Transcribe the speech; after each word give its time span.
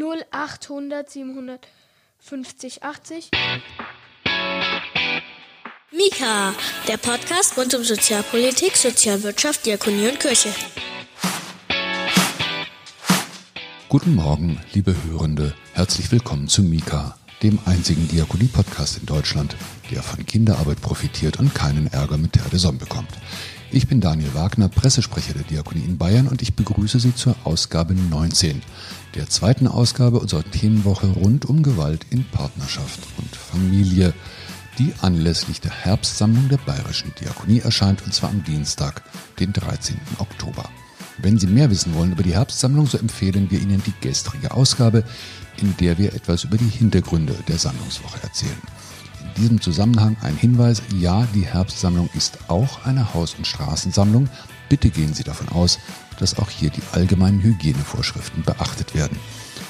0800 0.00 1.10
750 1.10 2.82
80. 2.82 3.30
Mika, 5.92 6.54
der 6.88 6.96
Podcast 6.96 7.58
rund 7.58 7.74
um 7.74 7.84
Sozialpolitik, 7.84 8.76
Sozialwirtschaft, 8.76 9.66
Diakonie 9.66 10.08
und 10.08 10.18
Kirche. 10.18 10.48
Guten 13.90 14.14
Morgen, 14.14 14.60
liebe 14.72 14.94
Hörende. 15.04 15.52
Herzlich 15.74 16.10
willkommen 16.10 16.48
zu 16.48 16.62
Mika, 16.62 17.18
dem 17.42 17.58
einzigen 17.66 18.08
Diakonie-Podcast 18.08 18.98
in 19.00 19.06
Deutschland, 19.06 19.54
der 19.90 20.02
von 20.02 20.24
Kinderarbeit 20.24 20.80
profitiert 20.80 21.38
und 21.38 21.54
keinen 21.54 21.88
Ärger 21.88 22.16
mit 22.16 22.32
Terre 22.32 22.48
de 22.48 22.58
Somme 22.58 22.78
bekommt. 22.78 23.10
Ich 23.72 23.86
bin 23.86 24.00
Daniel 24.00 24.34
Wagner, 24.34 24.68
Pressesprecher 24.68 25.32
der 25.32 25.44
Diakonie 25.44 25.84
in 25.84 25.96
Bayern 25.96 26.26
und 26.26 26.42
ich 26.42 26.54
begrüße 26.54 26.98
Sie 26.98 27.14
zur 27.14 27.36
Ausgabe 27.44 27.94
19, 27.94 28.62
der 29.14 29.28
zweiten 29.28 29.68
Ausgabe 29.68 30.18
unserer 30.18 30.42
Themenwoche 30.42 31.06
rund 31.06 31.44
um 31.44 31.62
Gewalt 31.62 32.04
in 32.10 32.24
Partnerschaft 32.24 32.98
und 33.16 33.36
Familie, 33.36 34.12
die 34.80 34.92
anlässlich 35.02 35.60
der 35.60 35.70
Herbstsammlung 35.70 36.48
der 36.48 36.56
Bayerischen 36.56 37.12
Diakonie 37.20 37.60
erscheint 37.60 38.02
und 38.02 38.12
zwar 38.12 38.30
am 38.30 38.42
Dienstag, 38.42 39.04
den 39.38 39.52
13. 39.52 40.00
Oktober. 40.18 40.68
Wenn 41.18 41.38
Sie 41.38 41.46
mehr 41.46 41.70
wissen 41.70 41.94
wollen 41.94 42.10
über 42.10 42.24
die 42.24 42.34
Herbstsammlung, 42.34 42.88
so 42.88 42.98
empfehlen 42.98 43.52
wir 43.52 43.60
Ihnen 43.60 43.82
die 43.86 43.94
gestrige 44.00 44.50
Ausgabe, 44.50 45.04
in 45.58 45.76
der 45.76 45.96
wir 45.96 46.12
etwas 46.12 46.42
über 46.42 46.56
die 46.56 46.68
Hintergründe 46.68 47.36
der 47.46 47.58
Sammlungswoche 47.58 48.20
erzählen. 48.20 48.58
In 49.36 49.42
diesem 49.42 49.60
Zusammenhang 49.60 50.16
ein 50.22 50.36
Hinweis, 50.36 50.82
ja, 50.98 51.26
die 51.34 51.46
Herbstsammlung 51.46 52.10
ist 52.14 52.38
auch 52.48 52.84
eine 52.84 53.14
Haus- 53.14 53.34
und 53.34 53.46
Straßensammlung. 53.46 54.28
Bitte 54.68 54.90
gehen 54.90 55.14
Sie 55.14 55.22
davon 55.22 55.48
aus, 55.48 55.78
dass 56.18 56.38
auch 56.38 56.50
hier 56.50 56.70
die 56.70 56.82
allgemeinen 56.92 57.40
Hygienevorschriften 57.40 58.42
beachtet 58.42 58.94
werden. 58.94 59.18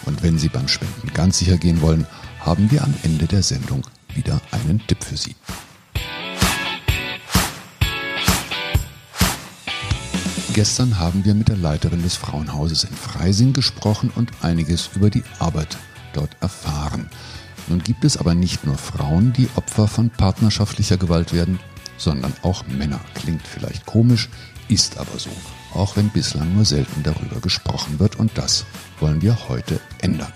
Und 0.06 0.22
wenn 0.22 0.38
Sie 0.38 0.48
beim 0.48 0.68
Spenden 0.68 1.12
ganz 1.12 1.38
sicher 1.38 1.56
gehen 1.56 1.82
wollen, 1.82 2.06
haben 2.40 2.70
wir 2.70 2.82
am 2.82 2.94
Ende 3.02 3.26
der 3.26 3.42
Sendung 3.42 3.82
wieder 4.14 4.40
einen 4.50 4.84
Tipp 4.86 5.04
für 5.04 5.16
Sie. 5.16 5.36
Gestern 10.52 10.98
haben 10.98 11.24
wir 11.24 11.34
mit 11.34 11.48
der 11.48 11.56
Leiterin 11.56 12.02
des 12.02 12.16
Frauenhauses 12.16 12.84
in 12.84 12.94
Freising 12.94 13.52
gesprochen 13.52 14.10
und 14.14 14.30
einiges 14.42 14.90
über 14.94 15.10
die 15.10 15.22
Arbeit 15.38 15.76
dort 16.12 16.36
erfahren. 16.40 17.08
Nun 17.70 17.84
gibt 17.84 18.04
es 18.04 18.16
aber 18.16 18.34
nicht 18.34 18.66
nur 18.66 18.76
Frauen, 18.76 19.32
die 19.32 19.48
Opfer 19.54 19.86
von 19.86 20.10
partnerschaftlicher 20.10 20.96
Gewalt 20.96 21.32
werden, 21.32 21.60
sondern 21.96 22.32
auch 22.42 22.66
Männer. 22.66 22.98
Klingt 23.14 23.46
vielleicht 23.46 23.86
komisch, 23.86 24.28
ist 24.68 24.98
aber 24.98 25.16
so, 25.20 25.30
auch 25.72 25.94
wenn 25.96 26.08
bislang 26.08 26.52
nur 26.56 26.64
selten 26.64 27.04
darüber 27.04 27.40
gesprochen 27.40 28.00
wird 28.00 28.18
und 28.18 28.36
das 28.36 28.64
wollen 28.98 29.22
wir 29.22 29.48
heute 29.48 29.78
ändern. 30.02 30.32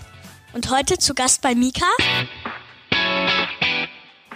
Und 0.52 0.70
heute 0.70 0.96
zu 0.98 1.12
Gast 1.12 1.42
bei 1.42 1.56
Mika 1.56 1.86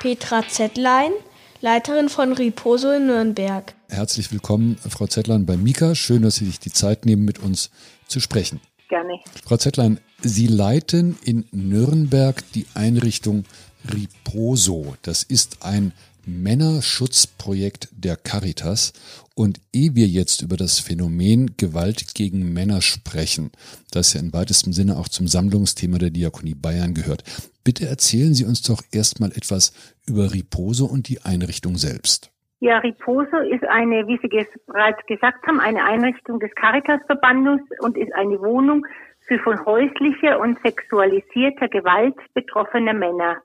Petra 0.01 0.43
Zettlein, 0.49 1.13
Leiterin 1.61 2.09
von 2.09 2.33
Riposo 2.33 2.91
in 2.91 3.07
Nürnberg. 3.07 3.75
Herzlich 3.89 4.33
willkommen, 4.33 4.77
Frau 4.89 5.07
Zettlein, 5.07 5.47
bei 5.47 5.57
Mika. 5.57 5.95
Schön, 5.95 6.23
dass 6.23 6.35
Sie 6.35 6.47
sich 6.47 6.59
die 6.59 6.73
Zeit 6.73 7.07
nehmen, 7.07 7.25
mit 7.25 7.39
uns 7.39 7.71
zu 8.09 8.19
sprechen. 8.19 8.61
Gerne. 8.89 9.21
Frau 9.45 9.57
Zettlein, 9.57 10.01
Sie 10.23 10.47
leiten 10.47 11.19
in 11.23 11.45
Nürnberg 11.53 12.43
die 12.53 12.67
Einrichtung 12.75 13.45
Riposo. 13.93 14.97
Das 15.03 15.23
ist 15.23 15.63
ein 15.63 15.93
Männerschutzprojekt 16.25 17.89
der 17.93 18.17
Caritas. 18.17 18.93
Und 19.35 19.61
ehe 19.73 19.95
wir 19.95 20.09
jetzt 20.09 20.43
über 20.43 20.57
das 20.57 20.81
Phänomen 20.81 21.57
Gewalt 21.57 22.15
gegen 22.15 22.53
Männer 22.53 22.83
sprechen, 22.83 23.53
das 23.91 24.13
ja 24.13 24.21
in 24.21 24.33
weitestem 24.33 24.73
Sinne 24.73 24.97
auch 24.97 25.09
zum 25.09 25.29
Sammlungsthema 25.29 25.99
der 25.99 26.11
Diakonie 26.11 26.55
Bayern 26.55 26.95
gehört, 26.95 27.23
bitte 27.63 27.87
erzählen 27.87 28.35
Sie 28.35 28.45
uns 28.45 28.63
doch 28.63 28.83
erstmal 28.91 29.33
etwas 29.33 29.73
über 30.07 30.33
Riposo 30.33 30.87
und 30.87 31.09
die 31.09 31.23
Einrichtung 31.23 31.79
selbst. 31.79 32.31
Ja, 32.61 32.79
Riposo 32.79 33.37
ist 33.39 33.65
eine, 33.65 34.07
wie 34.09 34.19
Sie 34.21 34.29
bereits 34.67 35.07
gesagt 35.07 35.47
haben, 35.47 35.61
eine 35.61 35.85
Einrichtung 35.85 36.41
des 36.41 36.53
Caritasverbandes 36.57 37.61
und 37.81 37.97
ist 37.97 38.13
eine 38.15 38.41
Wohnung 38.41 38.85
für 39.29 39.39
von 39.39 39.65
häuslicher 39.65 40.41
und 40.41 40.61
sexualisierter 40.63 41.69
Gewalt 41.69 42.17
betroffene 42.35 42.95
Männer. 42.95 43.37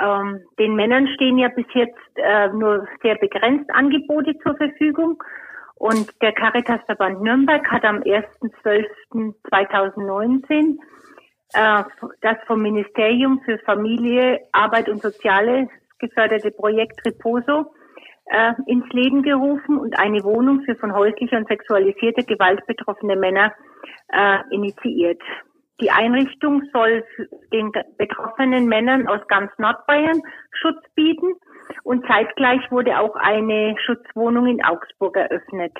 Ähm, 0.00 0.40
den 0.58 0.76
Männern 0.76 1.08
stehen 1.08 1.36
ja 1.36 1.48
bis 1.48 1.66
jetzt 1.74 1.98
äh, 2.14 2.48
nur 2.48 2.88
sehr 3.02 3.16
begrenzt 3.16 3.70
Angebote 3.70 4.38
zur 4.38 4.56
Verfügung. 4.56 5.22
Und 5.74 6.10
der 6.22 6.32
Caritasverband 6.32 7.20
Nürnberg 7.20 7.70
hat 7.70 7.84
am 7.84 7.98
1.12.2019 7.98 10.78
äh, 11.52 11.84
das 12.22 12.38
vom 12.46 12.62
Ministerium 12.62 13.42
für 13.44 13.58
Familie, 13.58 14.40
Arbeit 14.52 14.88
und 14.88 15.02
Soziales 15.02 15.68
geförderte 15.98 16.50
Projekt 16.50 17.04
Riposo 17.04 17.74
äh, 18.30 18.52
ins 18.66 18.88
Leben 18.92 19.22
gerufen 19.22 19.78
und 19.78 19.98
eine 19.98 20.22
Wohnung 20.24 20.62
für 20.62 20.76
von 20.76 20.92
häuslicher 20.92 21.38
und 21.38 21.48
sexualisierter 21.48 22.24
Gewalt 22.24 22.66
betroffene 22.66 23.16
Männer 23.16 23.52
äh, 24.08 24.38
initiiert. 24.50 25.20
Die 25.80 25.90
Einrichtung 25.90 26.62
soll 26.72 27.04
den 27.52 27.70
betroffenen 27.96 28.66
Männern 28.66 29.06
aus 29.06 29.20
ganz 29.28 29.50
Nordbayern 29.58 30.20
Schutz 30.50 30.82
bieten 30.96 31.34
und 31.84 32.04
zeitgleich 32.06 32.70
wurde 32.70 32.98
auch 32.98 33.14
eine 33.14 33.76
Schutzwohnung 33.84 34.46
in 34.46 34.64
Augsburg 34.64 35.16
eröffnet. 35.16 35.76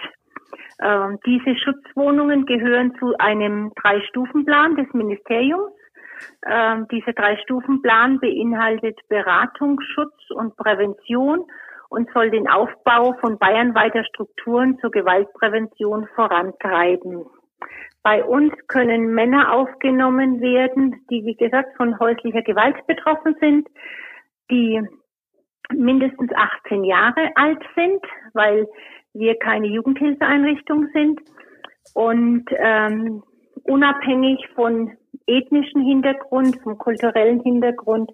Ähm, 0.80 1.18
diese 1.26 1.56
Schutzwohnungen 1.56 2.46
gehören 2.46 2.94
zu 2.98 3.14
einem 3.18 3.72
Drei-Stufen-Plan 3.82 4.76
des 4.76 4.86
Ministeriums. 4.94 5.72
Ähm, 6.48 6.86
dieser 6.92 7.12
Drei-Stufen-Plan 7.12 8.20
beinhaltet 8.20 8.98
Beratung, 9.08 9.80
Schutz 9.80 10.30
und 10.30 10.56
Prävention 10.56 11.44
und 11.88 12.10
soll 12.12 12.30
den 12.30 12.48
Aufbau 12.48 13.14
von 13.20 13.38
bayernweiter 13.38 14.04
Strukturen 14.04 14.78
zur 14.80 14.90
Gewaltprävention 14.90 16.06
vorantreiben. 16.14 17.24
Bei 18.02 18.24
uns 18.24 18.52
können 18.68 19.14
Männer 19.14 19.52
aufgenommen 19.52 20.40
werden, 20.40 21.04
die, 21.10 21.24
wie 21.24 21.34
gesagt, 21.34 21.76
von 21.76 21.98
häuslicher 21.98 22.42
Gewalt 22.42 22.86
betroffen 22.86 23.34
sind, 23.40 23.68
die 24.50 24.80
mindestens 25.72 26.30
18 26.34 26.84
Jahre 26.84 27.30
alt 27.34 27.62
sind, 27.74 28.02
weil 28.32 28.66
wir 29.12 29.36
keine 29.38 29.66
Jugendhilfeeinrichtung 29.66 30.88
sind 30.92 31.20
und 31.94 32.44
ähm, 32.56 33.22
unabhängig 33.64 34.46
von 34.54 34.92
ethnischen 35.26 35.82
Hintergrund, 35.82 36.58
vom 36.62 36.78
kulturellen 36.78 37.40
Hintergrund 37.40 38.10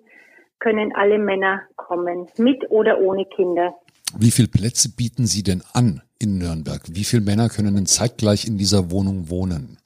können 0.59 0.95
alle 0.95 1.19
Männer 1.19 1.63
kommen, 1.77 2.27
mit 2.39 2.71
oder 2.71 2.99
ohne 3.01 3.25
Kinder. 3.27 3.75
Wie 4.19 4.31
viele 4.31 4.49
Plätze 4.49 4.95
bieten 4.95 5.27
Sie 5.27 5.43
denn 5.43 5.63
an 5.73 6.03
in 6.19 6.39
Nürnberg? 6.39 6.83
Wie 6.89 7.05
viele 7.05 7.23
Männer 7.23 7.49
können 7.49 7.75
denn 7.75 7.87
zeitgleich 7.87 8.47
in 8.47 8.59
dieser 8.59 8.91
Wohnung 8.91 9.29
wohnen? 9.29 9.79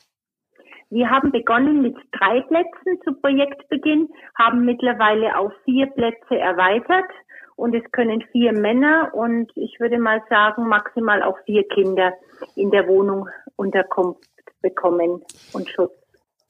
Wir 0.91 1.11
haben 1.11 1.33
begonnen 1.33 1.83
mit 1.83 1.97
drei 2.13 2.41
Plätzen 2.43 2.99
zu 3.05 3.13
Projektbeginn, 3.15 4.09
haben 4.39 4.65
mittlerweile 4.65 5.37
auf 5.39 5.53
vier 5.65 5.87
Plätze 5.87 6.39
erweitert 6.39 7.11
und 7.57 7.75
es 7.75 7.83
können 7.93 8.23
vier 8.33 8.53
Männer 8.53 9.11
und 9.13 9.51
ich 9.55 9.79
würde 9.81 9.99
mal 9.99 10.23
sagen 10.31 10.67
maximal 10.69 11.23
auch 11.23 11.37
vier 11.45 11.67
Kinder 11.69 12.13
in 12.55 12.71
der 12.71 12.87
Wohnung 12.87 13.29
Unterkunft 13.57 14.29
bekommen 14.63 15.23
und 15.53 15.69
Schutz. 15.69 15.93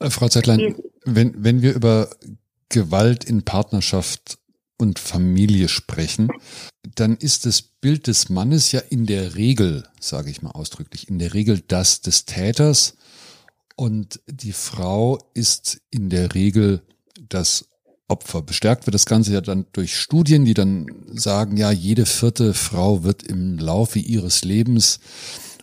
Äh, 0.00 0.10
Frau 0.10 0.28
Zeitlein, 0.28 0.76
wenn, 1.04 1.32
wenn 1.36 1.62
wir 1.62 1.74
über 1.74 2.08
Gewalt 2.68 3.24
in 3.24 3.44
Partnerschaft 3.44 4.38
und 4.76 4.98
Familie 4.98 5.68
sprechen, 5.68 6.28
dann 6.94 7.16
ist 7.16 7.46
das 7.46 7.62
Bild 7.62 8.06
des 8.06 8.28
Mannes 8.28 8.72
ja 8.72 8.80
in 8.80 9.06
der 9.06 9.34
Regel, 9.34 9.84
sage 10.00 10.30
ich 10.30 10.42
mal 10.42 10.50
ausdrücklich, 10.50 11.08
in 11.08 11.18
der 11.18 11.34
Regel 11.34 11.62
das 11.66 12.00
des 12.00 12.24
Täters 12.24 12.96
und 13.76 14.20
die 14.26 14.52
Frau 14.52 15.18
ist 15.34 15.80
in 15.90 16.10
der 16.10 16.34
Regel 16.34 16.82
das 17.28 17.68
Opfer. 18.08 18.42
Bestärkt 18.42 18.86
wird 18.86 18.94
das 18.94 19.06
Ganze 19.06 19.32
ja 19.32 19.40
dann 19.40 19.66
durch 19.72 19.96
Studien, 19.96 20.44
die 20.44 20.54
dann 20.54 20.86
sagen, 21.12 21.56
ja, 21.56 21.70
jede 21.70 22.06
vierte 22.06 22.54
Frau 22.54 23.04
wird 23.04 23.22
im 23.22 23.58
Laufe 23.58 23.98
ihres 23.98 24.44
Lebens 24.44 24.98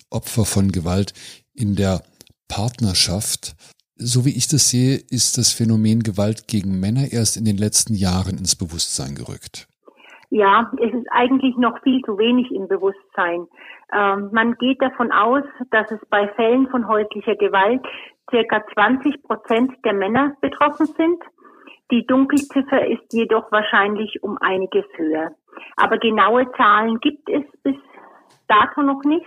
Opfer 0.09 0.45
von 0.45 0.71
Gewalt 0.71 1.13
in 1.53 1.75
der 1.75 2.03
Partnerschaft. 2.47 3.55
So 3.97 4.25
wie 4.25 4.35
ich 4.35 4.49
das 4.49 4.69
sehe, 4.69 4.99
ist 5.09 5.37
das 5.37 5.53
Phänomen 5.53 6.03
Gewalt 6.03 6.49
gegen 6.49 6.81
Männer 6.81 7.13
erst 7.13 7.37
in 7.37 7.45
den 7.45 7.55
letzten 7.55 7.95
Jahren 7.95 8.37
ins 8.37 8.57
Bewusstsein 8.57 9.15
gerückt. 9.15 9.67
Ja, 10.29 10.69
es 10.81 10.93
ist 10.93 11.07
eigentlich 11.11 11.55
noch 11.55 11.81
viel 11.81 12.01
zu 12.01 12.17
wenig 12.17 12.51
im 12.51 12.67
Bewusstsein. 12.67 13.47
Ähm, 13.93 14.29
man 14.33 14.55
geht 14.55 14.81
davon 14.81 15.13
aus, 15.13 15.43
dass 15.71 15.89
es 15.91 15.99
bei 16.09 16.27
Fällen 16.35 16.67
von 16.67 16.89
häuslicher 16.89 17.35
Gewalt 17.35 17.81
circa 18.29 18.65
20 18.73 19.23
Prozent 19.23 19.71
der 19.85 19.93
Männer 19.93 20.35
betroffen 20.41 20.87
sind. 20.87 21.23
Die 21.89 22.05
Dunkelziffer 22.05 22.85
ist 22.85 23.13
jedoch 23.13 23.49
wahrscheinlich 23.51 24.21
um 24.23 24.37
einiges 24.39 24.85
höher. 24.97 25.31
Aber 25.77 25.99
genaue 25.99 26.51
Zahlen 26.57 26.99
gibt 26.99 27.29
es 27.29 27.43
bis 27.63 27.77
dato 28.49 28.81
noch 28.81 29.03
nicht. 29.03 29.25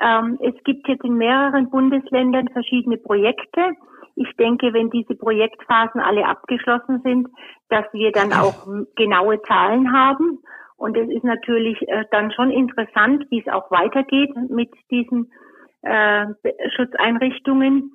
Ähm, 0.00 0.38
es 0.42 0.54
gibt 0.64 0.88
jetzt 0.88 1.04
in 1.04 1.16
mehreren 1.16 1.70
Bundesländern 1.70 2.48
verschiedene 2.48 2.96
Projekte, 2.96 3.72
Ich 4.14 4.30
denke, 4.36 4.74
wenn 4.74 4.90
diese 4.90 5.14
Projektphasen 5.14 6.00
alle 6.00 6.26
abgeschlossen 6.26 7.00
sind, 7.02 7.28
dass 7.70 7.84
wir 7.92 8.12
dann 8.12 8.32
auch 8.32 8.66
genaue 8.96 9.40
Zahlen 9.42 9.92
haben. 9.92 10.38
Und 10.76 10.96
es 10.96 11.08
ist 11.08 11.24
natürlich 11.24 11.80
äh, 11.88 12.04
dann 12.10 12.32
schon 12.32 12.50
interessant, 12.50 13.26
wie 13.30 13.40
es 13.40 13.52
auch 13.52 13.70
weitergeht 13.70 14.30
mit 14.50 14.70
diesen 14.90 15.30
äh, 15.82 16.26
Schutzeinrichtungen. 16.76 17.92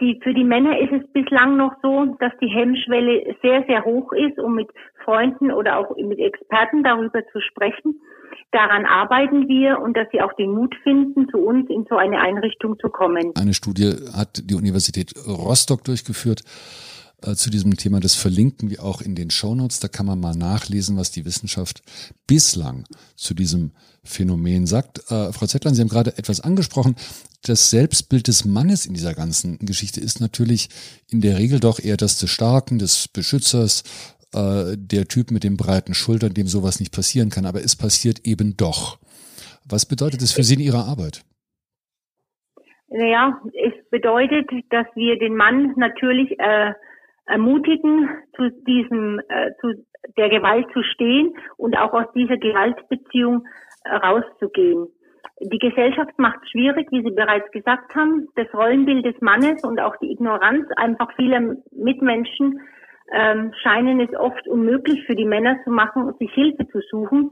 Die, 0.00 0.20
für 0.22 0.32
die 0.32 0.44
Männer 0.44 0.78
ist 0.78 0.92
es 0.92 1.12
bislang 1.12 1.56
noch 1.56 1.72
so, 1.82 2.16
dass 2.20 2.32
die 2.40 2.48
Hemmschwelle 2.48 3.34
sehr, 3.42 3.64
sehr 3.66 3.84
hoch 3.84 4.12
ist, 4.12 4.38
um 4.38 4.54
mit 4.54 4.68
Freunden 5.04 5.50
oder 5.50 5.78
auch 5.78 5.96
mit 5.96 6.18
Experten 6.18 6.84
darüber 6.84 7.20
zu 7.32 7.40
sprechen. 7.40 8.00
Daran 8.52 8.86
arbeiten 8.86 9.48
wir 9.48 9.80
und 9.80 9.96
dass 9.96 10.06
sie 10.12 10.20
auch 10.20 10.32
den 10.34 10.52
Mut 10.52 10.74
finden, 10.82 11.28
zu 11.28 11.38
uns 11.38 11.68
in 11.68 11.84
so 11.88 11.96
eine 11.96 12.20
Einrichtung 12.20 12.78
zu 12.78 12.88
kommen. 12.88 13.32
Eine 13.36 13.54
Studie 13.54 13.92
hat 14.16 14.48
die 14.48 14.54
Universität 14.54 15.12
Rostock 15.26 15.84
durchgeführt 15.84 16.42
äh, 17.22 17.34
zu 17.34 17.50
diesem 17.50 17.76
Thema. 17.76 17.98
Das 17.98 18.14
verlinken 18.14 18.70
wir 18.70 18.84
auch 18.84 19.00
in 19.00 19.16
den 19.16 19.30
Shownotes. 19.30 19.80
Da 19.80 19.88
kann 19.88 20.06
man 20.06 20.20
mal 20.20 20.34
nachlesen, 20.34 20.96
was 20.96 21.10
die 21.10 21.24
Wissenschaft 21.24 21.82
bislang 22.26 22.84
zu 23.16 23.34
diesem 23.34 23.72
Phänomen 24.04 24.66
sagt. 24.66 25.00
Äh, 25.10 25.32
Frau 25.32 25.46
Zettlein, 25.46 25.74
Sie 25.74 25.82
haben 25.82 25.88
gerade 25.88 26.16
etwas 26.16 26.40
angesprochen. 26.40 26.94
Das 27.46 27.70
Selbstbild 27.70 28.26
des 28.26 28.44
Mannes 28.44 28.86
in 28.86 28.94
dieser 28.94 29.14
ganzen 29.14 29.58
Geschichte 29.58 30.00
ist 30.00 30.20
natürlich 30.20 30.68
in 31.10 31.20
der 31.20 31.38
Regel 31.38 31.60
doch 31.60 31.78
eher 31.78 31.96
das 31.96 32.18
des 32.18 32.30
Starken, 32.30 32.78
des 32.78 33.08
Beschützers, 33.08 33.84
äh, 34.34 34.76
der 34.76 35.06
Typ 35.06 35.30
mit 35.30 35.44
den 35.44 35.56
breiten 35.56 35.94
Schultern, 35.94 36.34
dem 36.34 36.46
sowas 36.46 36.80
nicht 36.80 36.94
passieren 36.94 37.30
kann. 37.30 37.46
Aber 37.46 37.60
es 37.60 37.76
passiert 37.76 38.26
eben 38.26 38.56
doch. 38.56 38.98
Was 39.68 39.86
bedeutet 39.86 40.22
das 40.22 40.32
für 40.32 40.42
Sie 40.42 40.54
in 40.54 40.60
Ihrer 40.60 40.86
Arbeit? 40.86 41.22
Naja, 42.88 43.40
es 43.52 43.90
bedeutet, 43.90 44.50
dass 44.70 44.86
wir 44.94 45.18
den 45.18 45.36
Mann 45.36 45.74
natürlich 45.76 46.38
äh, 46.38 46.72
ermutigen, 47.26 48.08
zu 48.34 48.50
diesem, 48.66 49.20
äh, 49.28 49.52
zu 49.60 49.84
der 50.16 50.30
Gewalt 50.30 50.66
zu 50.72 50.82
stehen 50.82 51.34
und 51.56 51.76
auch 51.76 51.92
aus 51.92 52.06
dieser 52.14 52.38
Gewaltbeziehung 52.38 53.46
äh, 53.84 53.94
rauszugehen. 53.94 54.88
Die 55.40 55.58
Gesellschaft 55.58 56.18
macht 56.18 56.48
schwierig, 56.50 56.88
wie 56.90 57.02
Sie 57.02 57.10
bereits 57.10 57.50
gesagt 57.52 57.94
haben, 57.94 58.28
das 58.34 58.52
Rollenbild 58.52 59.04
des 59.04 59.20
Mannes 59.20 59.62
und 59.62 59.80
auch 59.80 59.96
die 59.96 60.10
Ignoranz 60.10 60.66
einfach 60.76 61.12
vieler 61.16 61.56
Mitmenschen 61.70 62.60
ähm, 63.10 63.52
scheinen 63.62 64.00
es 64.00 64.14
oft 64.18 64.46
unmöglich 64.48 65.04
für 65.06 65.14
die 65.14 65.24
Männer 65.24 65.56
zu 65.64 65.70
machen, 65.70 66.12
sich 66.18 66.32
Hilfe 66.32 66.66
zu 66.68 66.80
suchen. 66.90 67.30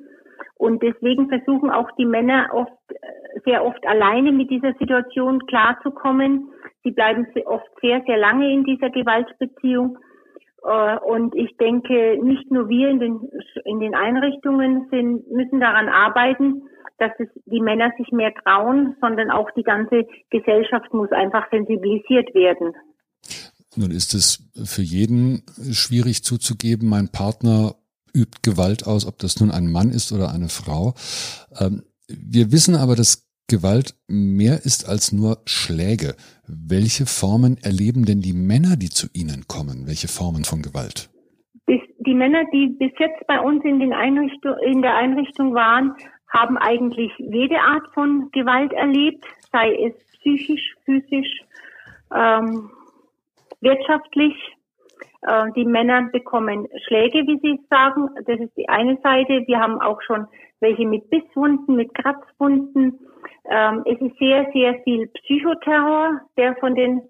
Und 0.56 0.82
deswegen 0.82 1.28
versuchen 1.28 1.70
auch 1.70 1.90
die 1.98 2.06
Männer 2.06 2.48
oft, 2.52 2.72
äh, 2.90 3.40
sehr 3.44 3.64
oft 3.64 3.86
alleine 3.86 4.32
mit 4.32 4.50
dieser 4.50 4.72
Situation 4.74 5.46
klarzukommen. 5.46 6.48
Sie 6.82 6.92
bleiben 6.92 7.26
oft 7.44 7.68
sehr, 7.82 8.02
sehr 8.06 8.16
lange 8.16 8.50
in 8.50 8.64
dieser 8.64 8.90
Gewaltbeziehung. 8.90 9.98
Äh, 10.66 10.98
und 10.98 11.34
ich 11.34 11.56
denke, 11.58 12.18
nicht 12.22 12.50
nur 12.50 12.68
wir 12.68 12.88
in 12.90 12.98
den, 12.98 13.20
in 13.64 13.80
den 13.80 13.94
Einrichtungen 13.94 14.88
sind, 14.90 15.30
müssen 15.30 15.60
daran 15.60 15.88
arbeiten, 15.88 16.62
dass 16.98 17.12
es 17.18 17.28
die 17.44 17.60
Männer 17.60 17.92
sich 17.98 18.10
mehr 18.10 18.32
trauen, 18.42 18.96
sondern 19.00 19.30
auch 19.30 19.50
die 19.56 19.62
ganze 19.62 20.06
Gesellschaft 20.30 20.92
muss 20.92 21.12
einfach 21.12 21.48
sensibilisiert 21.50 22.34
werden. 22.34 22.72
Nun 23.76 23.90
ist 23.90 24.14
es 24.14 24.50
für 24.64 24.82
jeden 24.82 25.42
schwierig 25.72 26.24
zuzugeben, 26.24 26.88
mein 26.88 27.12
Partner 27.12 27.74
übt 28.14 28.38
Gewalt 28.42 28.86
aus, 28.86 29.06
ob 29.06 29.18
das 29.18 29.38
nun 29.38 29.50
ein 29.50 29.70
Mann 29.70 29.90
ist 29.90 30.10
oder 30.12 30.32
eine 30.32 30.48
Frau. 30.48 30.94
Ähm, 31.60 31.82
wir 32.08 32.50
wissen 32.50 32.74
aber, 32.74 32.96
dass 32.96 33.25
Gewalt 33.48 33.94
mehr 34.08 34.64
ist 34.64 34.88
als 34.88 35.12
nur 35.12 35.38
Schläge. 35.46 36.16
Welche 36.48 37.06
Formen 37.06 37.58
erleben 37.62 38.04
denn 38.04 38.20
die 38.20 38.32
Männer, 38.32 38.76
die 38.76 38.90
zu 38.90 39.06
Ihnen 39.12 39.46
kommen? 39.46 39.86
Welche 39.86 40.08
Formen 40.08 40.44
von 40.44 40.62
Gewalt? 40.62 41.10
Die 41.68 42.14
Männer, 42.14 42.44
die 42.52 42.68
bis 42.68 42.92
jetzt 42.98 43.26
bei 43.26 43.40
uns 43.40 43.64
in, 43.64 43.80
in 43.80 43.90
der 43.90 44.96
Einrichtung 44.96 45.54
waren, 45.54 45.94
haben 46.28 46.58
eigentlich 46.58 47.12
jede 47.18 47.60
Art 47.60 47.86
von 47.94 48.30
Gewalt 48.32 48.72
erlebt, 48.72 49.24
sei 49.52 49.74
es 49.74 49.94
psychisch, 50.18 50.74
physisch, 50.84 51.40
ähm, 52.14 52.70
wirtschaftlich. 53.60 54.34
Äh, 55.22 55.52
die 55.54 55.64
Männer 55.64 56.08
bekommen 56.12 56.66
Schläge, 56.86 57.26
wie 57.26 57.38
Sie 57.42 57.60
sagen. 57.70 58.08
Das 58.26 58.40
ist 58.40 58.56
die 58.56 58.68
eine 58.68 58.98
Seite. 59.02 59.44
Wir 59.46 59.58
haben 59.58 59.80
auch 59.80 60.00
schon 60.02 60.26
welche 60.60 60.86
mit 60.86 61.10
Bisswunden, 61.10 61.76
mit 61.76 61.94
Kratzwunden. 61.94 62.98
Ähm, 63.48 63.82
es 63.86 64.00
ist 64.00 64.18
sehr, 64.18 64.46
sehr 64.52 64.74
viel 64.82 65.06
Psychoterror, 65.08 66.20
der 66.36 66.56
von 66.56 66.74
den 66.74 67.02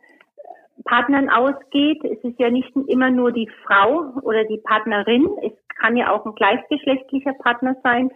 Partnern 0.84 1.28
ausgeht. 1.28 2.04
Es 2.04 2.22
ist 2.22 2.38
ja 2.38 2.50
nicht 2.50 2.70
immer 2.88 3.10
nur 3.10 3.32
die 3.32 3.48
Frau 3.64 4.12
oder 4.22 4.44
die 4.44 4.58
Partnerin. 4.58 5.28
Es 5.42 5.52
kann 5.80 5.96
ja 5.96 6.12
auch 6.12 6.24
ein 6.24 6.34
gleichgeschlechtlicher 6.34 7.34
Partner 7.34 7.76
sein. 7.82 8.10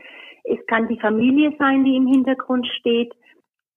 Es 0.44 0.64
kann 0.67 0.88
die 0.88 0.99
Familie 0.99 1.55
sein, 1.58 1.85
die 1.85 1.97
im 1.97 2.06
Hintergrund 2.06 2.67
steht 2.67 3.12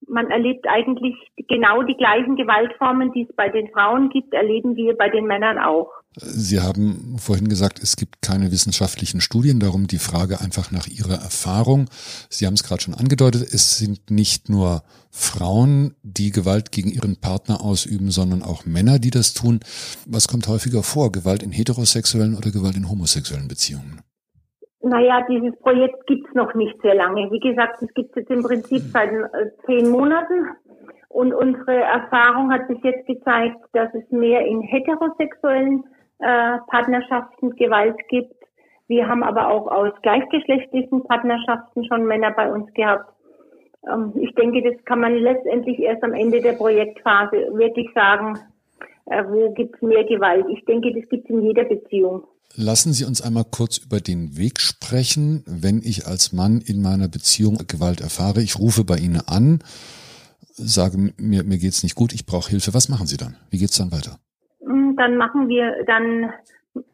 man 0.08 0.30
erlebt 0.30 0.66
eigentlich 0.68 1.14
genau 1.48 1.82
die 1.82 1.96
gleichen 1.96 2.36
Gewaltformen, 2.36 3.12
die 3.12 3.26
es 3.28 3.36
bei 3.36 3.48
den 3.48 3.68
Frauen 3.68 4.10
gibt, 4.10 4.32
erleben 4.32 4.76
wir 4.76 4.96
bei 4.96 5.08
den 5.08 5.26
Männern 5.26 5.58
auch. 5.58 5.90
Sie 6.16 6.60
haben 6.60 7.16
vorhin 7.18 7.48
gesagt, 7.48 7.82
es 7.82 7.96
gibt 7.96 8.22
keine 8.22 8.52
wissenschaftlichen 8.52 9.20
Studien, 9.20 9.58
darum 9.58 9.88
die 9.88 9.98
Frage 9.98 10.40
einfach 10.40 10.70
nach 10.70 10.86
Ihrer 10.86 11.14
Erfahrung. 11.14 11.86
Sie 12.28 12.46
haben 12.46 12.54
es 12.54 12.62
gerade 12.62 12.82
schon 12.82 12.94
angedeutet, 12.94 13.42
es 13.42 13.78
sind 13.78 14.10
nicht 14.10 14.48
nur 14.48 14.84
Frauen, 15.10 15.96
die 16.02 16.30
Gewalt 16.30 16.70
gegen 16.70 16.90
ihren 16.90 17.16
Partner 17.20 17.60
ausüben, 17.60 18.10
sondern 18.10 18.42
auch 18.42 18.64
Männer, 18.64 19.00
die 19.00 19.10
das 19.10 19.34
tun. 19.34 19.60
Was 20.06 20.28
kommt 20.28 20.46
häufiger 20.46 20.84
vor? 20.84 21.10
Gewalt 21.10 21.42
in 21.42 21.52
heterosexuellen 21.52 22.36
oder 22.36 22.52
Gewalt 22.52 22.76
in 22.76 22.88
homosexuellen 22.88 23.48
Beziehungen? 23.48 24.00
Naja, 24.84 25.24
dieses 25.30 25.56
Projekt 25.60 26.06
gibt's 26.06 26.34
noch 26.34 26.52
nicht 26.52 26.78
sehr 26.82 26.94
lange. 26.94 27.30
Wie 27.30 27.40
gesagt, 27.40 27.80
es 27.80 27.92
gibt 27.94 28.14
es 28.18 28.26
im 28.28 28.42
Prinzip 28.42 28.82
seit 28.92 29.10
äh, 29.10 29.50
zehn 29.64 29.88
Monaten. 29.88 30.48
Und 31.08 31.32
unsere 31.32 31.76
Erfahrung 31.76 32.52
hat 32.52 32.68
bis 32.68 32.82
jetzt 32.82 33.06
gezeigt, 33.06 33.56
dass 33.72 33.88
es 33.94 34.10
mehr 34.10 34.44
in 34.44 34.60
heterosexuellen 34.60 35.84
äh, 36.18 36.58
Partnerschaften 36.68 37.56
Gewalt 37.56 37.96
gibt. 38.08 38.34
Wir 38.86 39.08
haben 39.08 39.22
aber 39.22 39.48
auch 39.48 39.68
aus 39.68 39.92
gleichgeschlechtlichen 40.02 41.04
Partnerschaften 41.04 41.86
schon 41.86 42.04
Männer 42.04 42.32
bei 42.32 42.52
uns 42.52 42.70
gehabt. 42.74 43.10
Ähm, 43.90 44.12
ich 44.16 44.34
denke, 44.34 44.60
das 44.62 44.84
kann 44.84 45.00
man 45.00 45.14
letztendlich 45.14 45.78
erst 45.78 46.04
am 46.04 46.12
Ende 46.12 46.42
der 46.42 46.52
Projektphase 46.52 47.54
wirklich 47.54 47.90
sagen, 47.94 48.38
äh, 49.06 49.24
wo 49.28 49.50
gibt's 49.52 49.80
mehr 49.80 50.04
Gewalt. 50.04 50.44
Ich 50.50 50.62
denke, 50.66 50.92
das 50.92 51.08
gibt's 51.08 51.30
in 51.30 51.40
jeder 51.40 51.64
Beziehung. 51.64 52.24
Lassen 52.56 52.92
Sie 52.92 53.04
uns 53.04 53.20
einmal 53.20 53.44
kurz 53.50 53.78
über 53.78 53.98
den 53.98 54.36
Weg 54.36 54.60
sprechen, 54.60 55.42
wenn 55.46 55.78
ich 55.78 56.06
als 56.06 56.32
Mann 56.32 56.60
in 56.64 56.82
meiner 56.82 57.08
Beziehung 57.08 57.58
Gewalt 57.66 58.00
erfahre. 58.00 58.42
Ich 58.42 58.58
rufe 58.58 58.84
bei 58.84 58.96
Ihnen 58.96 59.20
an, 59.26 59.58
sage 60.52 61.12
mir, 61.16 61.42
mir 61.42 61.58
geht's 61.58 61.82
nicht 61.82 61.96
gut, 61.96 62.12
ich 62.12 62.26
brauche 62.26 62.50
Hilfe. 62.50 62.72
Was 62.72 62.88
machen 62.88 63.06
Sie 63.06 63.16
dann? 63.16 63.36
Wie 63.50 63.58
geht's 63.58 63.76
dann 63.76 63.90
weiter? 63.90 64.18
Mm, 64.60 64.94
dann 64.96 65.16
machen 65.16 65.48
wir, 65.48 65.84
dann 65.86 66.32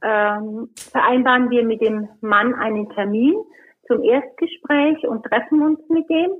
ähm, 0.02 0.70
vereinbaren 0.76 1.50
wir 1.50 1.64
mit 1.64 1.82
dem 1.82 2.08
Mann 2.20 2.54
einen 2.54 2.88
Termin 2.90 3.34
zum 3.86 4.02
Erstgespräch 4.02 5.06
und 5.06 5.24
treffen 5.24 5.62
uns 5.62 5.80
mit 5.88 6.08
dem 6.08 6.30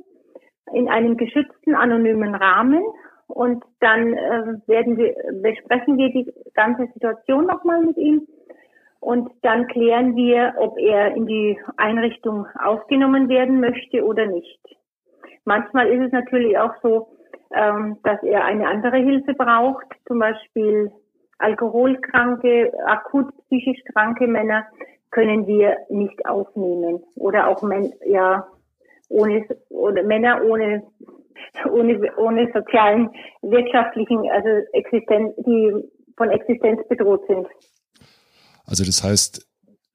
in 0.73 0.89
einem 0.89 1.17
geschützten 1.17 1.75
anonymen 1.75 2.35
Rahmen 2.35 2.83
und 3.27 3.65
dann 3.81 4.13
äh, 4.13 4.59
werden 4.67 4.97
wir 4.97 5.15
besprechen 5.43 5.99
wir 5.99 6.11
die 6.11 6.33
ganze 6.55 6.87
Situation 6.93 7.47
nochmal 7.47 7.81
mit 7.85 7.97
ihm 7.97 8.27
und 9.01 9.31
dann 9.43 9.67
klären 9.69 10.15
wir, 10.15 10.55
ob 10.59 10.79
er 10.79 11.15
in 11.15 11.27
die 11.27 11.59
Einrichtung 11.77 12.47
aufgenommen 12.63 13.29
werden 13.29 13.61
möchte 13.61 14.05
oder 14.05 14.27
nicht. 14.27 14.61
Manchmal 15.45 15.89
ist 15.89 16.07
es 16.07 16.13
natürlich 16.13 16.59
auch 16.59 16.75
so, 16.83 17.09
ähm, 17.55 17.99
dass 18.05 18.23
er 18.23 18.45
eine 18.45 18.69
andere 18.69 18.99
Hilfe 18.99 19.35
braucht, 19.35 19.87
zum 20.07 20.19
Beispiel 20.19 20.93
alkoholkranke, 21.39 22.73
akut 22.87 23.27
psychisch 23.47 23.83
kranke 23.93 24.27
Männer 24.27 24.67
können 25.11 25.47
wir 25.47 25.77
nicht 25.89 26.25
aufnehmen 26.27 27.03
oder 27.17 27.49
auch 27.49 27.63
Men 27.63 27.93
ja 28.05 28.47
ohne 29.09 29.45
oder 29.71 30.03
Männer 30.05 30.43
ohne 30.45 30.83
ohne 31.73 32.13
ohne 32.17 32.53
sozialen 32.53 33.11
wirtschaftlichen 33.43 34.31
also 34.31 34.49
Existenz 34.73 35.35
die 35.39 35.91
von 36.17 36.31
Existenz 36.31 36.87
bedroht 36.87 37.27
sind. 37.27 37.49
Also 38.65 38.85
das 38.85 39.03
heißt, 39.03 39.47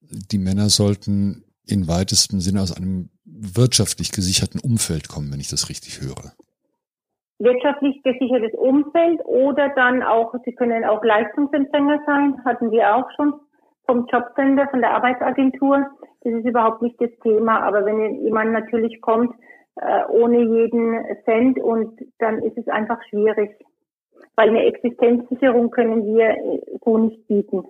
die 0.02 0.38
Männer 0.38 0.70
sollten 0.70 1.44
in 1.68 1.88
weitestem 1.88 2.40
Sinne 2.40 2.62
aus 2.62 2.76
einem 2.76 3.10
wirtschaftlich 3.26 4.12
gesicherten 4.12 4.60
Umfeld 4.60 5.10
kommen, 5.10 5.32
wenn 5.32 5.40
ich 5.40 5.50
das 5.50 5.70
richtig 5.70 6.02
höre. 6.02 6.34
Wirtschaftlich 7.40 8.02
gesichertes 8.04 8.54
Umfeld 8.54 9.20
oder 9.26 9.70
dann 9.76 10.04
auch, 10.04 10.34
sie 10.46 10.54
können 10.54 10.86
auch 10.86 11.04
Leistungsempfänger 11.04 12.02
sein, 12.06 12.46
hatten 12.46 12.72
wir 12.72 12.96
auch 12.96 13.10
schon 13.16 13.34
vom 13.86 14.06
Jobcenter, 14.12 14.68
von 14.70 14.82
der 14.82 14.92
Arbeitsagentur. 14.92 15.86
Das 16.22 16.34
ist 16.34 16.46
überhaupt 16.46 16.82
nicht 16.82 17.00
das 17.02 17.12
Thema, 17.22 17.62
aber 17.62 17.86
wenn 17.86 18.24
jemand 18.24 18.52
natürlich 18.52 19.02
kommt 19.02 19.36
äh, 19.76 20.06
ohne 20.08 20.40
jeden 20.40 21.04
Cent 21.26 21.60
und 21.60 22.00
dann 22.20 22.42
ist 22.42 22.58
es 22.58 22.68
einfach 22.68 23.02
schwierig. 23.10 23.52
weil 24.36 24.50
eine 24.50 24.66
Existenzsicherung 24.66 25.72
können 25.72 26.06
wir 26.06 26.30
äh, 26.30 26.62
so 26.84 26.98
nicht 26.98 27.28
bieten. 27.28 27.66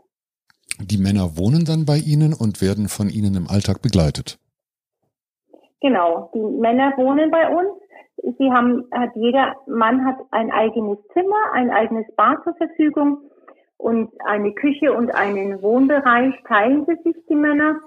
Die 0.80 0.98
Männer 0.98 1.38
wohnen 1.38 1.64
dann 1.66 1.86
bei 1.86 1.98
Ihnen 1.98 2.34
und 2.34 2.62
werden 2.62 2.88
von 2.88 3.10
Ihnen 3.10 3.36
im 3.36 3.48
Alltag 3.48 3.82
begleitet. 3.82 4.38
Genau, 5.82 6.32
die 6.34 6.40
Männer 6.40 6.94
wohnen 6.98 7.32
bei 7.32 7.48
uns. 7.48 7.70
Sie 8.38 8.52
haben, 8.52 8.86
hat 8.92 9.16
jeder 9.16 9.56
Mann 9.68 10.06
hat 10.06 10.18
ein 10.32 10.52
eigenes 10.52 10.98
Zimmer, 11.14 11.52
ein 11.54 11.70
eigenes 11.70 12.06
Bad 12.16 12.44
zur 12.44 12.56
Verfügung 12.56 13.20
und 13.78 14.12
eine 14.26 14.54
Küche 14.54 14.94
und 14.94 15.14
einen 15.14 15.62
Wohnbereich 15.62 16.34
teilen 16.48 16.86
sie 16.88 16.96
sich 17.04 17.26
die 17.30 17.36
Männer 17.36 17.80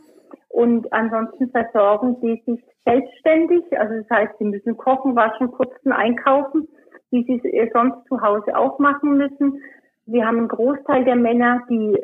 und 0.48 0.92
ansonsten 0.92 1.50
versorgen 1.50 2.16
sie 2.20 2.42
sich 2.46 2.64
selbstständig. 2.84 3.64
Also 3.78 3.94
das 3.94 4.10
heißt, 4.10 4.38
sie 4.38 4.44
müssen 4.44 4.76
kochen, 4.76 5.16
waschen, 5.16 5.50
putzen, 5.50 5.92
einkaufen, 5.92 6.68
wie 7.10 7.24
sie 7.24 7.56
es 7.56 7.72
sonst 7.72 8.06
zu 8.06 8.20
Hause 8.20 8.56
auch 8.56 8.78
machen 8.78 9.16
müssen. 9.16 9.60
Wir 10.06 10.26
haben 10.26 10.38
einen 10.38 10.48
Großteil 10.48 11.04
der 11.04 11.16
Männer, 11.16 11.62
die 11.68 11.96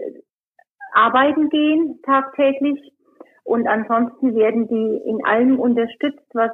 arbeiten 0.94 1.48
gehen 1.50 2.00
tagtäglich 2.02 2.80
und 3.44 3.66
ansonsten 3.68 4.34
werden 4.34 4.68
die 4.68 5.02
in 5.08 5.24
allem 5.24 5.60
unterstützt, 5.60 6.26
was 6.32 6.50